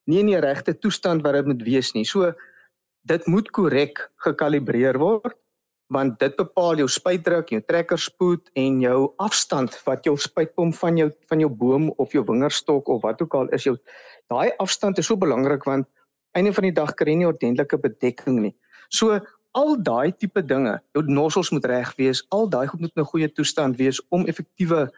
nie 0.10 0.24
in 0.24 0.32
die 0.32 0.40
regte 0.42 0.74
toestand 0.74 1.22
wat 1.26 1.38
dit 1.38 1.52
moet 1.52 1.62
wees 1.68 1.92
nie. 1.94 2.06
So 2.08 2.32
dit 3.12 3.28
moet 3.30 3.52
korrek 3.54 4.02
gekalibreer 4.26 4.98
word 4.98 5.38
want 5.94 6.18
dit 6.22 6.34
bepaal 6.38 6.82
jou 6.82 6.88
spuitdruk, 6.90 7.54
jou 7.54 7.62
trekkerspoed 7.66 8.50
en 8.62 8.82
jou 8.82 8.98
afstand 9.22 9.78
wat 9.86 10.10
jou 10.10 10.16
spuitpomp 10.18 10.78
van 10.82 10.98
jou 10.98 11.12
van 11.30 11.46
jou 11.46 11.50
boom 11.62 11.92
of 12.02 12.16
jou 12.18 12.26
wingerdstok 12.26 12.90
of 12.90 13.04
wat 13.06 13.22
ook 13.22 13.38
al 13.38 13.54
is 13.58 13.70
jou 13.70 13.76
daai 14.34 14.50
afstand 14.66 14.98
is 14.98 15.12
so 15.12 15.18
belangrik 15.18 15.70
want 15.70 15.86
einde 16.34 16.56
van 16.58 16.72
die 16.72 16.78
dag 16.82 16.96
kry 16.98 17.14
jy 17.14 17.22
nie 17.22 17.30
ordentlike 17.30 17.78
bedekking 17.86 18.42
nie. 18.48 18.56
So 18.90 19.20
al 19.52 19.76
daai 19.84 20.12
tipe 20.12 20.42
dinge, 20.46 20.80
jou 20.94 21.04
nossels 21.08 21.50
moet 21.52 21.66
reg 21.66 21.94
wees, 21.98 22.22
al 22.30 22.50
daai 22.50 22.68
goed 22.68 22.80
moet 22.80 22.96
in 22.96 23.02
'n 23.02 23.12
goeie 23.12 23.30
toestand 23.32 23.78
wees 23.78 24.02
om 24.10 24.26
effektiewe 24.26 24.90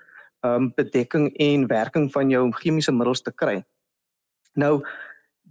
ehm 0.42 0.56
um, 0.56 0.72
bedekking 0.76 1.34
en 1.38 1.68
werking 1.68 2.12
van 2.12 2.30
jou 2.30 2.52
chemiese 2.52 2.92
middels 2.92 3.22
te 3.22 3.32
kry. 3.32 3.64
Nou 4.54 4.84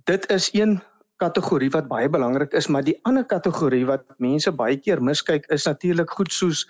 dit 0.04 0.30
is 0.30 0.50
een 0.52 0.80
kategorie 1.16 1.70
wat 1.70 1.88
baie 1.88 2.08
belangrik 2.08 2.52
is, 2.52 2.66
maar 2.66 2.84
die 2.84 2.98
ander 3.02 3.24
kategorie 3.24 3.86
wat 3.86 4.04
mense 4.18 4.52
baie 4.52 4.76
keer 4.76 5.02
miskyk 5.02 5.46
is 5.46 5.64
natuurlik 5.64 6.10
goed 6.10 6.32
soos 6.32 6.66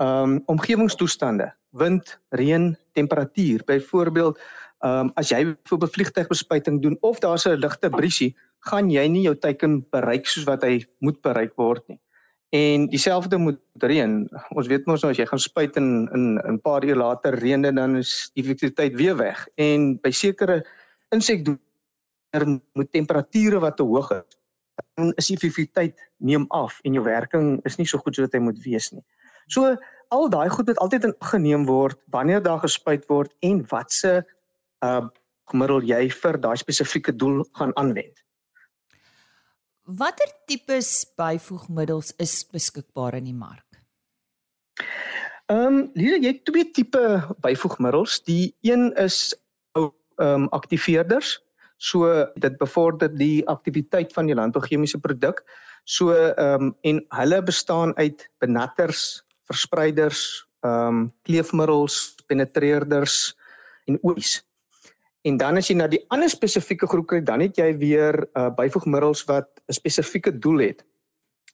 ehm 0.00 0.22
um, 0.22 0.42
omgewingstoestande, 0.46 1.52
wind, 1.70 2.18
reën, 2.30 2.76
temperatuur. 2.92 3.62
Byvoorbeeld, 3.64 4.38
ehm 4.80 5.06
um, 5.06 5.10
as 5.14 5.28
jy 5.28 5.44
byvoorbeeld 5.44 5.92
vliegtuigbespuiting 5.92 6.82
doen 6.82 6.96
of 7.00 7.18
daar's 7.18 7.44
'n 7.46 7.60
ligte 7.60 7.90
briesie, 7.90 8.36
gaan 8.68 8.90
jy 8.92 9.06
nie 9.08 9.24
jou 9.24 9.34
teiken 9.38 9.80
bereik 9.92 10.28
soos 10.28 10.46
wat 10.48 10.64
hy 10.66 10.80
moet 11.04 11.20
bereik 11.24 11.56
word 11.60 11.84
nie. 11.88 12.00
En 12.50 12.88
dieselfde 12.90 13.38
moet 13.38 13.60
reën. 13.78 14.14
Ons 14.58 14.66
weet 14.66 14.86
mos 14.90 15.04
nou 15.04 15.12
as 15.12 15.18
jy 15.20 15.26
gaan 15.30 15.42
spuit 15.42 15.76
in 15.78 16.08
in 16.16 16.24
'n 16.38 16.60
paar 16.60 16.84
uur 16.84 16.96
later 16.96 17.38
reën 17.38 17.62
dit 17.62 17.74
dan 17.74 17.96
is 17.96 18.30
die 18.34 18.42
effektiwiteit 18.42 18.94
weer 18.96 19.16
weg. 19.16 19.46
En 19.54 20.00
by 20.02 20.10
sekere 20.10 20.66
insekdoener 21.10 22.60
moet 22.74 22.92
temperature 22.92 23.60
wat 23.60 23.76
te 23.76 23.82
hoog 23.82 24.10
is, 24.10 24.36
dan 24.94 25.12
is 25.16 25.26
die 25.26 25.36
effektiwiteit 25.36 25.94
neem 26.18 26.44
af 26.48 26.80
en 26.82 26.92
jou 26.92 27.04
werking 27.04 27.60
is 27.64 27.76
nie 27.76 27.86
so 27.86 27.98
goed 27.98 28.14
soos 28.14 28.26
wat 28.26 28.34
hy 28.34 28.40
moet 28.40 28.58
wees 28.64 28.90
nie. 28.92 29.04
So 29.46 29.76
al 30.08 30.28
daai 30.28 30.48
goed 30.48 30.66
moet 30.66 30.78
altyd 30.78 31.04
in 31.04 31.14
geneem 31.32 31.66
word 31.66 31.98
wanneer 32.10 32.42
daar 32.42 32.60
gespuit 32.60 33.06
word 33.08 33.34
en 33.40 33.64
watse 33.70 34.24
uh 34.84 35.06
middel 35.50 35.82
jy 35.82 36.04
vir 36.14 36.36
daai 36.38 36.56
spesifieke 36.56 37.12
doel 37.12 37.44
gaan 37.58 37.72
aanwend. 37.74 38.22
Watter 39.90 40.28
tipes 40.46 41.02
byvoegmiddels 41.18 42.12
is 42.22 42.44
beskikbaar 42.46 43.16
in 43.18 43.26
die 43.26 43.34
mark? 43.34 43.66
Ehm, 45.50 45.66
um, 45.66 45.78
Lisa, 45.98 46.18
jy 46.22 46.30
het 46.30 46.44
twee 46.46 46.68
tipe 46.70 47.00
byvoegmiddels. 47.42 48.20
Die 48.28 48.54
een 48.62 48.92
is 48.94 49.34
ehm 49.74 49.90
um, 50.22 50.46
aktiveerders. 50.54 51.40
So 51.78 52.06
dit 52.36 52.58
bevorder 52.60 53.10
die 53.10 53.42
aktiwiteit 53.48 54.12
van 54.12 54.30
die 54.30 54.36
landbouchemiese 54.38 55.00
produk. 55.02 55.42
So 55.84 56.14
ehm 56.14 56.70
um, 56.70 56.76
en 56.86 57.02
hulle 57.18 57.42
bestaan 57.42 57.96
uit 57.96 58.28
benatters, 58.38 59.24
verspreiders, 59.50 60.46
ehm 60.60 60.86
um, 60.86 61.02
kleefmiddels, 61.26 62.14
penetreerders 62.26 63.34
en 63.90 63.98
olies. 64.02 64.38
En 65.28 65.36
dan 65.36 65.60
as 65.60 65.68
jy 65.68 65.76
na 65.76 65.86
die 65.90 66.00
ander 66.08 66.30
spesifieke 66.32 66.88
groep 66.88 67.10
kyk, 67.12 67.26
dan 67.28 67.42
het 67.44 67.58
jy 67.60 67.74
weer 67.76 68.16
uh, 68.32 68.48
byvoegmiddels 68.56 69.26
wat 69.28 69.48
'n 69.68 69.76
spesifieke 69.76 70.32
doel 70.38 70.58
het. 70.70 70.84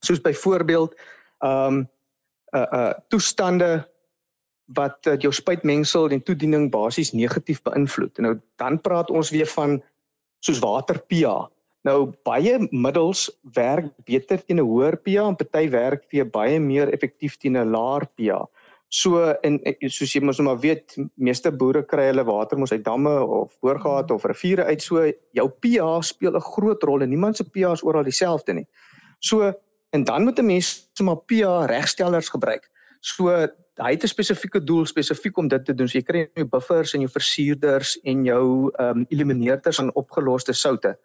Soos 0.01 0.21
byvoorbeeld 0.21 0.95
ehm 1.43 1.75
um, 1.75 1.89
uh 2.55 2.67
uh 2.73 2.93
toestande 3.09 3.89
wat 4.75 5.07
uh, 5.07 5.17
jou 5.19 5.33
spuitmengsel 5.33 6.09
en 6.11 6.23
toediening 6.23 6.71
basies 6.71 7.13
negatief 7.13 7.63
beïnvloed. 7.63 8.19
Nou 8.19 8.39
dan 8.57 8.81
praat 8.81 9.11
ons 9.11 9.31
weer 9.31 9.47
van 9.47 9.83
soos 10.41 10.59
water 10.59 10.99
pH. 11.07 11.51
Nou 11.87 12.13
baie 12.27 12.59
middels 12.71 13.29
werk 13.55 13.91
beter 14.05 14.43
teen 14.45 14.59
'n 14.59 14.67
hoër 14.67 14.97
pH 14.97 15.27
en 15.27 15.37
party 15.37 15.69
werk 15.71 16.07
weer 16.11 16.27
baie 16.31 16.61
meer 16.61 16.93
effektief 16.93 17.37
teen 17.37 17.57
'n 17.57 17.71
laer 17.71 18.07
pH. 18.15 18.47
So 18.89 19.35
en 19.43 19.59
soos 19.91 20.13
jy 20.15 20.21
mos 20.23 20.39
nou 20.39 20.47
maar 20.47 20.61
weet, 20.63 20.95
meeste 21.19 21.51
boere 21.51 21.83
kry 21.83 22.07
hulle 22.13 22.25
water 22.25 22.59
mos 22.59 22.73
uit 22.73 22.85
damme 22.85 23.11
of 23.11 23.57
boorgate 23.61 24.15
of 24.15 24.25
riviere 24.25 24.65
uit. 24.65 24.83
So 24.83 25.03
jou 25.35 25.49
pH 25.61 26.05
speel 26.07 26.37
'n 26.37 26.41
groot 26.55 26.83
rol 26.83 27.03
en 27.03 27.11
niemand 27.11 27.37
se 27.37 27.45
pH 27.45 27.73
is 27.73 27.83
oral 27.83 28.05
dieselfde 28.05 28.55
nie. 28.55 28.67
So 29.21 29.53
en 29.91 30.05
dan 30.05 30.25
moet 30.25 30.39
'n 30.39 30.47
mens 30.47 30.89
sommer 30.95 31.17
pH 31.17 31.67
regstellers 31.67 32.29
gebruik. 32.29 32.71
So 33.01 33.29
hy 33.29 33.91
het 33.91 34.05
'n 34.05 34.09
spesifieke 34.09 34.65
doel 34.65 34.87
spesifiek 34.87 35.37
om 35.37 35.49
dit 35.49 35.65
te 35.65 35.75
doen. 35.75 35.89
So 35.89 35.99
jy 35.99 36.05
kry 36.05 36.29
jou 36.35 36.47
buffers 36.47 36.95
en 36.95 37.01
jou 37.01 37.11
versuurders 37.11 37.99
en 38.05 38.25
jou 38.25 38.71
ehm 38.79 38.99
um, 38.99 39.07
elimineerders 39.09 39.77
van 39.77 39.95
opgeloste 39.95 40.53
soutte. 40.53 40.99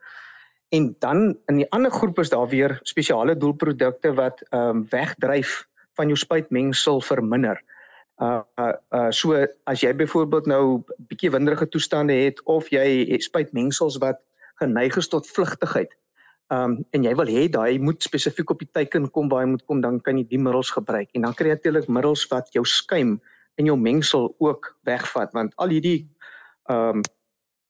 En 0.70 0.96
dan 1.00 1.38
in 1.48 1.58
die 1.58 1.72
ander 1.72 1.92
groep 1.92 2.20
is 2.20 2.30
daar 2.30 2.48
weer 2.48 2.80
spesiale 2.84 3.38
doelprodukte 3.38 4.14
wat 4.14 4.42
ehm 4.50 4.70
um, 4.70 4.88
wegdryf 4.90 5.68
van 5.94 6.08
jou 6.08 6.18
spuitmengsel 6.18 7.02
verminder. 7.02 7.62
Uh, 8.22 8.44
uh 8.62 8.74
uh 8.94 9.10
so 9.10 9.34
as 9.66 9.82
jy 9.82 9.90
byvoorbeeld 9.98 10.46
nou 10.46 10.84
bietjie 11.10 11.32
winderige 11.34 11.66
toestande 11.74 12.14
het 12.14 12.42
of 12.46 12.68
jy 12.70 13.18
spuitmengsels 13.18 13.98
wat 14.04 14.20
geneig 14.62 14.98
is 15.02 15.10
tot 15.10 15.26
vlugtigheid. 15.26 15.96
Um 16.54 16.84
en 16.94 17.08
jy 17.08 17.16
wil 17.18 17.32
hê 17.34 17.48
daai 17.50 17.80
moet 17.82 18.04
spesifiek 18.04 18.54
op 18.54 18.62
die 18.62 18.70
teiken 18.78 19.10
kom 19.16 19.32
waar 19.32 19.46
hy 19.46 19.54
moet 19.56 19.66
kom 19.66 19.82
dan 19.82 19.98
kan 20.06 20.22
jy 20.22 20.28
die 20.30 20.42
middels 20.42 20.70
gebruik 20.76 21.10
en 21.18 21.26
dan 21.26 21.34
kry 21.34 21.50
jy 21.50 21.58
natuurlik 21.58 21.90
middels 21.90 22.28
wat 22.30 22.54
jou 22.54 22.62
skuim 22.68 23.18
in 23.58 23.72
jou 23.72 23.78
mengsel 23.78 24.30
ook 24.38 24.70
wegvat 24.86 25.34
want 25.34 25.58
al 25.58 25.74
hierdie 25.74 26.06
um 26.70 27.02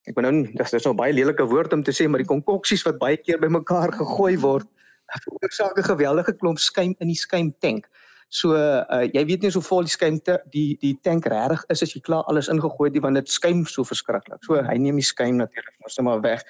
ek 0.04 0.18
bedoel 0.18 0.36
nou 0.36 0.52
dis 0.58 0.76
dis 0.76 0.84
nou 0.84 0.92
baie 0.98 1.16
lelike 1.16 1.48
woord 1.48 1.72
om 1.72 1.82
te 1.86 1.96
sê 1.96 2.10
maar 2.10 2.20
die 2.20 2.28
konkoksies 2.28 2.84
wat 2.84 3.00
baie 3.00 3.16
keer 3.16 3.40
bymekaar 3.40 3.94
gegooi 3.96 4.36
word 4.44 4.68
veroorsaak 5.24 5.78
'n 5.78 5.90
geweldige 5.92 6.36
klomp 6.36 6.58
skuim 6.58 6.94
in 6.98 7.08
die 7.08 7.18
skuimtank. 7.18 7.88
So 8.32 8.56
uh, 8.56 9.04
jy 9.12 9.26
weet 9.28 9.42
nie 9.44 9.50
so 9.52 9.60
vol 9.60 9.84
die 9.84 9.92
skuimte 9.92 10.38
die 10.54 10.78
die 10.80 10.94
tank 11.04 11.26
regtig 11.28 11.64
is 11.74 11.82
as 11.84 11.90
jy 11.92 12.00
klaar 12.00 12.24
alles 12.30 12.48
ingegooi 12.48 12.88
het 12.88 13.02
want 13.04 13.20
dit 13.20 13.28
skuim 13.28 13.66
so 13.68 13.84
verskriklik. 13.84 14.40
So 14.46 14.56
hy 14.56 14.76
neem 14.80 14.96
die 14.96 15.04
skuim 15.04 15.36
natuurlik 15.36 15.74
mos 15.84 15.98
net 15.98 16.06
maar 16.06 16.22
weg. 16.24 16.44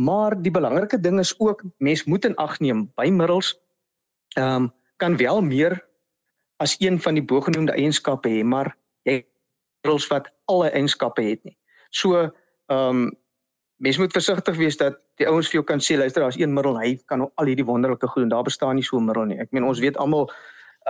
Maar 0.00 0.38
die 0.40 0.52
belangrike 0.54 0.96
ding 0.96 1.20
is 1.20 1.34
ook 1.36 1.60
mens 1.78 2.06
moet 2.08 2.24
in 2.24 2.36
ag 2.40 2.56
neem 2.64 2.86
bymiddels 2.96 3.52
ehm 4.38 4.64
um, 4.64 4.70
kan 5.00 5.16
wel 5.16 5.40
meer 5.40 5.78
as 6.60 6.76
een 6.80 6.98
van 7.00 7.16
die 7.16 7.24
bogenoemde 7.24 7.72
eienskappe 7.72 8.28
hê, 8.28 8.42
maar 8.44 8.74
jy 9.08 9.22
middels 9.80 10.06
wat 10.12 10.28
alle 10.52 10.68
eienskappe 10.76 11.24
het 11.24 11.44
nie. 11.44 11.56
So 11.90 12.16
ehm 12.20 12.30
um, 12.70 13.10
mens 13.80 13.96
moet 13.98 14.12
versigtig 14.12 14.56
wees 14.56 14.76
dat 14.76 14.96
die 15.16 15.28
ouens 15.28 15.48
vir 15.48 15.60
jou 15.60 15.64
kan 15.64 15.80
sê 15.80 15.96
luister 15.96 16.20
daar's 16.24 16.36
een 16.40 16.52
middel 16.52 16.76
hy 16.80 16.96
kan 17.08 17.24
al 17.24 17.48
hierdie 17.48 17.64
wonderlike 17.64 18.08
goed 18.08 18.24
doen. 18.24 18.32
Daar 18.32 18.48
bestaan 18.48 18.76
nie 18.76 18.84
so 18.84 18.96
'n 18.96 19.04
middel 19.04 19.24
nie. 19.24 19.38
Ek 19.40 19.52
meen 19.52 19.64
ons 19.64 19.80
weet 19.80 19.96
almal 19.96 20.30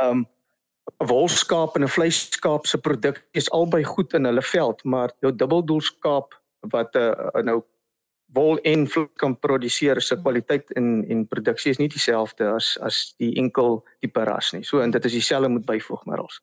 um, 0.03 0.27
'n 0.99 1.07
wolskaap 1.07 1.77
en 1.77 1.85
'n 1.85 1.95
vleiskaap 1.97 2.67
se 2.67 2.79
produk 2.79 3.23
is 3.33 3.51
albei 3.51 3.85
goed 3.85 4.15
in 4.15 4.25
hulle 4.25 4.43
veld, 4.43 4.85
maar 4.85 5.13
jou 5.21 5.33
dubbeldoelskaap 5.37 6.35
wat 6.61 6.95
'n 6.95 6.99
uh, 6.99 7.29
eh, 7.35 7.45
nou 7.45 7.63
wol 8.33 8.59
en 8.59 8.87
vleis 8.87 9.09
kan 9.15 9.39
produseer 9.39 10.01
se 10.01 10.17
kwaliteit 10.17 10.71
en 10.79 11.05
en 11.09 11.27
produksie 11.27 11.71
is 11.71 11.79
nie 11.79 11.89
dieselfde 11.89 12.47
as 12.55 12.79
as 12.81 13.15
die 13.19 13.35
enkel 13.35 13.85
tipe 14.01 14.25
ras 14.25 14.53
nie. 14.53 14.63
So 14.65 14.81
en 14.81 14.91
dit 14.91 15.05
is 15.05 15.13
dieselfde 15.13 15.49
met 15.49 15.67
byvoegmiddels. 15.67 16.41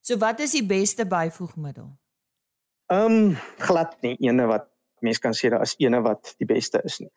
So 0.00 0.16
wat 0.16 0.40
is 0.40 0.52
die 0.52 0.66
beste 0.66 1.06
byvoegmiddel? 1.06 1.90
Ehm 2.86 3.04
um, 3.04 3.36
glad 3.58 3.96
nie 4.02 4.16
ene 4.20 4.46
wat 4.46 4.68
mens 5.00 5.18
kan 5.18 5.34
sê 5.34 5.50
daar 5.50 5.62
is 5.62 5.74
ene 5.78 6.00
wat 6.02 6.34
die 6.38 6.46
beste 6.46 6.80
is 6.84 6.98
nie. 6.98 7.10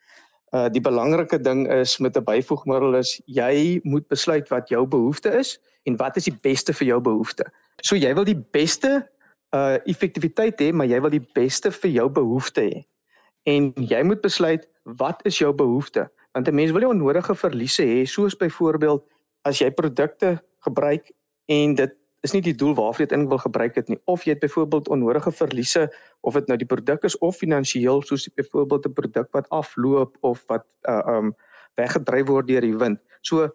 Uh 0.53 0.69
die 0.69 0.81
belangrike 0.81 1.39
ding 1.41 1.65
is 1.71 1.97
met 1.97 2.17
'n 2.17 2.23
byvoegmiddel 2.23 2.95
is 2.95 3.21
jy 3.25 3.79
moet 3.83 4.07
besluit 4.07 4.49
wat 4.49 4.69
jou 4.69 4.85
behoefte 4.85 5.29
is 5.33 5.59
en 5.83 5.97
wat 5.97 6.17
is 6.17 6.29
die 6.29 6.37
beste 6.41 6.73
vir 6.73 6.87
jou 6.87 6.99
behoefte. 7.01 7.45
So 7.81 7.95
jy 7.95 8.13
wil 8.13 8.25
die 8.25 8.41
beste 8.51 9.09
uh 9.53 9.77
effektiwiteit 9.85 10.61
hê, 10.61 10.71
maar 10.73 10.87
jy 10.87 11.01
wil 11.01 11.09
die 11.09 11.27
beste 11.33 11.71
vir 11.71 11.91
jou 11.91 12.09
behoefte 12.09 12.61
hê. 12.61 12.83
En 13.45 13.73
jy 13.75 14.03
moet 14.03 14.21
besluit 14.21 14.69
wat 14.83 15.25
is 15.25 15.37
jou 15.37 15.53
behoefte? 15.53 16.09
Want 16.33 16.47
'n 16.47 16.55
mens 16.55 16.71
wil 16.71 16.81
nie 16.81 16.93
onnodige 16.93 17.35
verliese 17.35 17.83
hê 17.83 18.05
soos 18.05 18.37
byvoorbeeld 18.37 19.03
as 19.43 19.59
jy 19.59 19.69
produkte 19.71 20.41
gebruik 20.59 21.11
en 21.45 21.75
dit 21.75 21.93
is 22.23 22.31
nie 22.31 22.41
die 22.43 22.55
doel 22.55 22.71
waarvoor 22.77 23.03
jy 23.03 23.07
dit 23.11 23.15
in 23.17 23.25
wil 23.27 23.41
gebruik 23.43 23.75
het 23.75 23.89
nie 23.91 23.99
of 24.11 24.23
jy 24.23 24.35
het 24.35 24.43
byvoorbeeld 24.43 24.89
onnodige 24.95 25.31
verliese 25.35 25.87
of 26.23 26.37
dit 26.39 26.47
nou 26.47 26.57
die 26.59 26.67
produk 26.67 27.03
is 27.03 27.17
of 27.19 27.35
finansiëel 27.35 28.03
soos 28.07 28.29
byvoorbeeld 28.39 28.87
'n 28.87 28.93
produk 28.99 29.27
wat 29.35 29.49
afloop 29.49 30.17
of 30.21 30.43
wat 30.47 30.65
uh 30.87 31.01
um 31.17 31.33
weggedryf 31.75 32.27
word 32.27 32.47
deur 32.47 32.61
die 32.61 32.77
wind. 32.77 32.99
So 33.21 33.49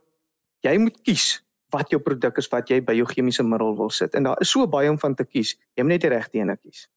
jy 0.66 0.76
moet 0.78 1.00
kies 1.02 1.40
wat 1.70 1.90
jou 1.90 2.00
produk 2.00 2.36
is 2.38 2.48
wat 2.48 2.68
jy 2.68 2.80
by 2.84 2.92
jou 2.92 3.06
chemiese 3.06 3.42
middel 3.42 3.76
wil 3.76 3.90
sit 3.90 4.14
en 4.14 4.22
daar 4.22 4.40
is 4.40 4.50
so 4.50 4.66
baie 4.66 4.90
om 4.90 4.98
van 4.98 5.14
te 5.14 5.24
kies. 5.24 5.56
Jy 5.76 5.82
moet 5.82 5.96
net 5.96 6.00
die 6.00 6.10
regte 6.10 6.38
een 6.38 6.58
kies. 6.62 6.88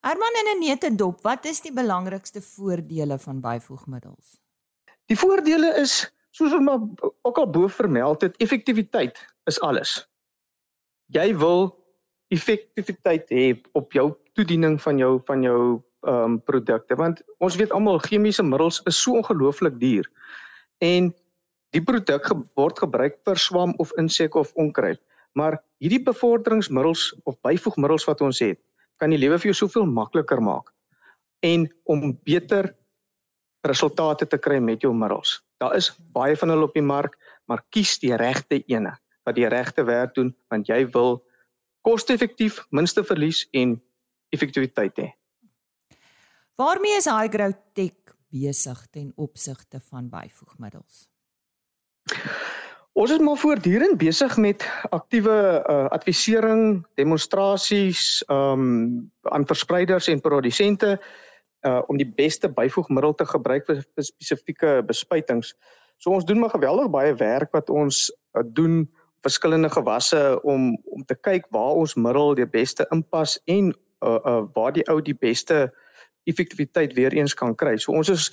Herman 0.00 0.36
in 0.40 0.56
'n 0.56 0.60
netendop, 0.60 1.22
wat 1.22 1.44
is 1.44 1.60
die 1.60 1.72
belangrikste 1.72 2.42
voordele 2.42 3.18
van 3.18 3.40
byvoegmiddels? 3.40 4.40
Die 5.06 5.18
voordele 5.18 5.72
is 5.80 6.12
soos 6.30 6.52
ons 6.52 6.64
maar 6.64 6.80
ook 7.22 7.38
al 7.38 7.50
bo 7.50 7.68
vermeld 7.68 8.20
het, 8.20 8.36
effektiwiteit 8.36 9.16
is 9.44 9.60
alles 9.60 10.06
jy 11.14 11.32
wil 11.38 11.70
effektiwiteit 12.34 13.30
hê 13.30 13.44
op 13.78 13.92
jou 13.94 14.10
toediening 14.34 14.78
van 14.82 14.98
jou 14.98 15.18
van 15.28 15.44
jou 15.44 15.60
ehm 16.06 16.36
um, 16.36 16.38
produkte 16.46 16.94
want 16.94 17.22
ons 17.42 17.56
weet 17.58 17.72
almal 17.74 17.98
chemiese 17.98 18.42
middels 18.42 18.80
is 18.86 18.98
so 19.02 19.16
ongelooflik 19.18 19.78
duur. 19.80 20.06
En 20.78 21.10
die 21.74 21.82
produk 21.82 22.26
ge 22.26 22.36
word 22.54 22.78
gebruik 22.78 23.18
vir 23.26 23.36
swam 23.36 23.74
of 23.82 23.92
insek 23.98 24.34
of 24.34 24.52
onkruid. 24.54 25.00
Maar 25.34 25.58
hierdie 25.82 26.02
bevorderingsmiddels 26.02 27.14
of 27.24 27.40
byvoegmiddels 27.42 28.06
wat 28.06 28.20
ons 28.20 28.40
het 28.40 28.60
kan 28.96 29.10
die 29.10 29.18
lewe 29.18 29.38
vir 29.38 29.50
jou 29.50 29.58
soveel 29.66 29.86
makliker 29.86 30.40
maak 30.40 30.72
en 31.44 31.66
om 31.84 32.14
beter 32.24 32.70
resultate 33.66 34.26
te 34.26 34.38
kry 34.38 34.58
met 34.58 34.80
jou 34.82 34.94
middels. 34.94 35.42
Daar 35.60 35.74
is 35.76 35.90
baie 36.14 36.36
van 36.36 36.54
hulle 36.54 36.68
op 36.70 36.74
die 36.74 36.86
mark 36.86 37.18
maar 37.46 37.64
kies 37.70 37.98
die 37.98 38.14
regte 38.16 38.62
ene 38.66 38.94
wat 39.26 39.36
die 39.38 39.48
regte 39.50 39.84
werk 39.84 40.14
doen 40.14 40.32
want 40.52 40.70
jy 40.70 40.84
wil 40.94 41.20
koste-effektief, 41.86 42.62
minste 42.74 43.04
verlies 43.06 43.44
en 43.54 43.76
effektiwiteit 44.34 44.98
hê. 44.98 45.10
Waarmee 46.58 46.96
is 46.98 47.06
Hygrotech 47.10 48.16
besig 48.32 48.86
ten 48.90 49.12
opsigte 49.16 49.80
van 49.90 50.08
byvoegmiddels? 50.10 51.06
Ons 52.96 53.12
is 53.12 53.20
maar 53.20 53.36
voortdurend 53.36 53.98
besig 54.00 54.36
met 54.40 54.64
aktiewe 54.88 55.34
uh, 55.68 55.84
advisering, 55.92 56.80
demonstrasies 56.96 58.22
um 58.32 59.10
aan 59.28 59.44
verspreiders 59.46 60.08
en 60.08 60.20
produsente 60.20 60.96
uh 61.66 61.82
om 61.90 61.98
die 62.00 62.08
beste 62.08 62.48
byvoegmiddel 62.48 63.14
te 63.14 63.26
gebruik 63.26 63.66
vir 63.68 63.82
spesifieke 64.00 64.80
bespuitings. 64.86 65.52
So 66.00 66.10
ons 66.16 66.24
doen 66.24 66.40
maar 66.40 66.54
geweldig 66.54 66.88
baie 66.90 67.12
werk 67.20 67.52
wat 67.52 67.68
ons 67.70 68.08
uh, 68.08 68.40
doen 68.44 68.86
verskillende 69.26 69.70
gewasse 69.72 70.22
om 70.42 70.76
om 70.94 71.04
te 71.04 71.16
kyk 71.28 71.48
waar 71.54 71.74
ons 71.82 71.96
middel 71.98 72.34
die 72.38 72.46
beste 72.46 72.86
inpas 72.94 73.36
en 73.50 73.72
uh, 74.06 74.18
uh 74.22 74.42
waar 74.54 74.72
die 74.76 74.86
ou 74.92 75.00
die 75.02 75.16
beste 75.26 75.66
effektiwiteit 76.26 76.94
weer 76.98 77.14
eens 77.14 77.34
kan 77.34 77.54
kry. 77.54 77.76
So 77.78 77.94
ons 77.94 78.10
is 78.10 78.30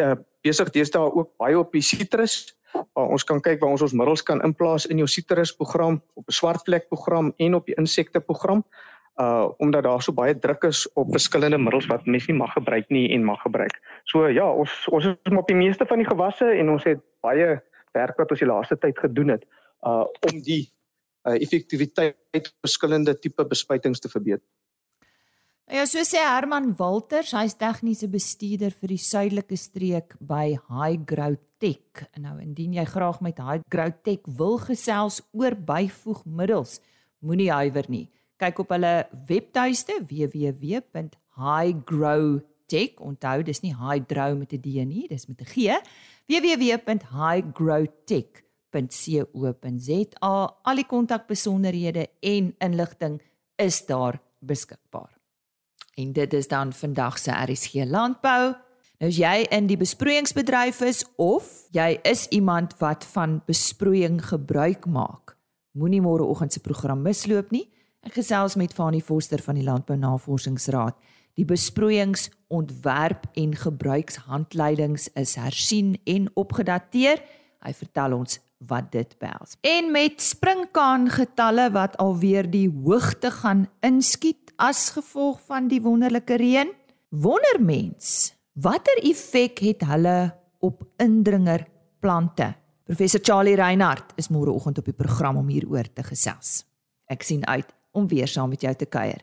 uh, 0.00 0.16
besig 0.44 0.72
deesdae 0.76 1.12
ook 1.12 1.32
baie 1.40 1.58
op 1.58 1.72
die 1.72 1.84
sitrus. 1.84 2.54
Uh, 2.76 3.06
ons 3.06 3.24
kan 3.26 3.40
kyk 3.42 3.62
waar 3.62 3.74
ons 3.74 3.84
ons 3.86 3.96
middels 3.96 4.22
kan 4.26 4.42
inplaas 4.46 4.86
in 4.92 5.00
jou 5.00 5.08
sitrus 5.08 5.52
program, 5.56 6.00
op 6.14 6.28
'n 6.28 6.36
swart 6.40 6.64
vlek 6.68 6.88
program 6.92 7.32
en 7.38 7.54
op 7.54 7.66
die 7.66 7.76
insekte 7.80 8.20
program. 8.20 8.64
Uh 9.20 9.48
omdat 9.58 9.84
daar 9.84 10.02
so 10.02 10.12
baie 10.12 10.38
druk 10.38 10.64
is 10.64 10.86
op 10.94 11.10
verskillende 11.12 11.58
middels 11.58 11.86
wat 11.86 12.06
mens 12.06 12.26
nie 12.26 12.36
mag 12.36 12.52
gebruik 12.52 12.88
nie 12.88 13.08
en 13.12 13.24
mag 13.24 13.40
gebruik. 13.42 13.80
So 14.04 14.28
ja, 14.28 14.46
ons 14.52 14.88
ons 14.88 15.04
is 15.04 15.36
op 15.36 15.48
die 15.48 15.56
meeste 15.56 15.86
van 15.86 15.98
die 15.98 16.08
gewasse 16.08 16.46
en 16.46 16.70
ons 16.70 16.84
het 16.84 17.00
baie 17.20 17.60
werk 17.92 18.16
wat 18.16 18.30
ons 18.30 18.40
die 18.40 18.48
laaste 18.48 18.78
tyd 18.78 18.98
gedoen 18.98 19.28
het 19.28 19.44
uh 19.86 20.04
om 20.28 20.42
die 20.44 20.68
uh, 21.26 21.36
effektiwiteit 21.36 22.16
van 22.32 22.42
verskillende 22.64 23.18
tipe 23.18 23.44
bespuitings 23.44 24.00
te 24.00 24.08
verbeter. 24.08 24.46
Ja, 25.70 25.86
so 25.86 26.02
sê 26.02 26.18
Herman 26.18 26.74
Walters, 26.80 27.30
hy's 27.30 27.54
tegniese 27.54 28.10
bestuurder 28.10 28.74
vir 28.74 28.90
die 28.90 28.98
suidelike 28.98 29.54
streek 29.54 30.18
by 30.18 30.58
High 30.66 31.06
Growth 31.06 31.46
Tech. 31.62 32.10
Nou 32.18 32.42
indien 32.42 32.74
jy 32.74 32.82
graag 32.90 33.22
met 33.22 33.38
High 33.38 33.62
Growth 33.70 34.02
Tech 34.02 34.26
wil 34.40 34.58
gesels 34.64 35.22
oor 35.30 35.54
byvoegmiddels, 35.54 36.82
moenie 37.22 37.54
huiwer 37.54 37.86
nie. 37.86 38.10
Kyk 38.42 38.58
op 38.64 38.74
hulle 38.74 39.06
webtuiste 39.28 40.00
www.highgrowtech. 40.10 42.98
Onthou, 42.98 43.38
dis 43.46 43.62
nie 43.62 43.74
hydro 43.76 44.34
met 44.42 44.52
'n 44.52 44.58
D 44.58 44.66
nie, 44.82 45.06
dis 45.06 45.30
met 45.30 45.38
'n 45.38 45.46
G. 45.54 45.78
www.highgrowtech.com 46.26 48.49
www.rsg.co.za. 48.70 50.56
Al 50.62 50.76
die 50.76 50.86
kontakbesonderhede 50.86 52.08
en 52.20 52.54
inligting 52.58 53.20
is 53.56 53.86
daar 53.86 54.20
beskikbaar. 54.38 55.18
En 55.94 56.12
dit 56.12 56.32
is 56.32 56.48
dan 56.48 56.72
vandag 56.72 57.18
se 57.18 57.32
RSG 57.32 57.84
Landbou. 57.84 58.54
Nou 59.00 59.08
as 59.08 59.16
jy 59.16 59.46
in 59.48 59.66
die 59.66 59.78
besproeiingsbedryf 59.80 60.80
is 60.84 61.04
of 61.16 61.48
jy 61.72 61.98
is 62.04 62.26
iemand 62.28 62.76
wat 62.78 63.04
van 63.14 63.40
besproeiing 63.48 64.20
gebruik 64.28 64.84
maak, 64.86 65.36
moenie 65.72 66.02
môreoggend 66.04 66.52
se 66.52 66.60
program 66.60 67.00
misloop 67.02 67.50
nie. 67.50 67.70
Ek 68.04 68.12
gesels 68.16 68.56
met 68.60 68.74
Fanie 68.76 69.02
Foster 69.04 69.40
van 69.44 69.56
die 69.56 69.64
Landbou 69.64 69.96
Navorsingsraad. 69.96 70.96
Die 71.36 71.46
besproeiingsontwerp 71.48 73.24
en 73.40 73.56
gebruikshandleidings 73.56 75.08
is 75.16 75.34
hersien 75.40 75.94
en 76.04 76.28
opgedateer. 76.36 77.22
Hy 77.64 77.72
vertel 77.76 78.16
ons 78.16 78.38
wat 78.66 78.90
dit 78.92 79.14
behels. 79.18 79.56
En 79.64 79.90
met 79.92 80.20
springkaan 80.22 81.08
getalle 81.10 81.70
wat 81.72 81.96
alweer 81.96 82.50
die 82.50 82.68
hoogte 82.68 83.30
gaan 83.30 83.66
inskiet 83.80 84.52
as 84.60 84.90
gevolg 84.96 85.40
van 85.48 85.68
die 85.68 85.80
wonderlike 85.82 86.36
reën, 86.36 86.72
wonder 87.08 87.60
mens, 87.60 88.34
watter 88.52 89.00
effek 89.02 89.62
het 89.64 89.86
hulle 89.88 90.34
op 90.60 90.84
indringer 91.00 91.64
plante? 92.00 92.52
Professor 92.84 93.20
Charlie 93.22 93.56
Reinhardt 93.56 94.12
is 94.20 94.28
môreoggend 94.28 94.78
op 94.78 94.84
die 94.84 94.96
program 94.96 95.36
om 95.40 95.48
hieroor 95.48 95.88
te 95.94 96.02
gesels. 96.02 96.64
Ek 97.06 97.22
sien 97.22 97.46
uit 97.46 97.68
om 97.96 98.08
weer 98.10 98.28
saam 98.28 98.50
met 98.52 98.62
jou 98.66 98.74
te 98.74 98.86
kuier. 98.86 99.22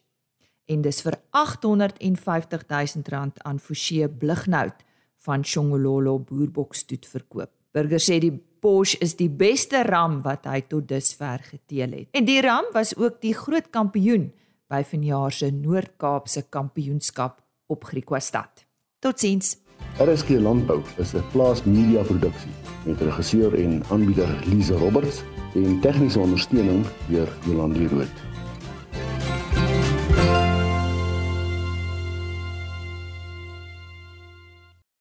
en 0.67 0.81
dis 0.83 0.99
vir 1.05 1.15
850 1.37 2.65
000 2.73 3.11
rand 3.13 3.43
aan 3.45 3.59
Forsie 3.61 4.09
Blighnout 4.09 4.81
van 5.27 5.45
Shongololo 5.45 6.19
boerbokstoet 6.27 7.07
verkoop. 7.07 7.53
Burger 7.77 8.01
sê 8.01 8.17
die 8.23 8.33
Porsche 8.33 8.99
is 9.05 9.13
die 9.19 9.29
beste 9.29 9.83
ram 9.87 10.23
wat 10.25 10.49
hy 10.49 10.63
tot 10.67 10.89
dusver 10.89 11.45
geteel 11.51 11.93
het. 11.93 12.09
En 12.17 12.25
die 12.27 12.41
ram 12.43 12.67
was 12.75 12.95
ook 12.97 13.21
die 13.23 13.35
groot 13.37 13.69
kampioen 13.71 14.31
by 14.73 14.81
vanjaar 14.89 15.35
se 15.37 15.51
Noord-Kaapse 15.53 16.47
kampioenskap 16.51 17.43
op 17.71 17.85
Griquastad. 17.93 18.65
Totsiens. 19.05 19.59
RSG 20.01 20.41
Landbou 20.41 20.81
is 20.99 21.13
'n 21.15 21.23
plaas 21.33 21.63
media 21.65 22.03
produksie 22.03 22.55
met 22.87 23.01
regisseur 23.01 23.55
en 23.55 23.83
aanbieder 23.91 24.29
Lize 24.47 24.75
Roberts 24.75 25.23
en 25.55 25.81
tegniese 25.81 26.19
ondersteuning 26.19 26.87
deur 27.09 27.29
Jolande 27.45 27.89
Rooi. 27.89 28.09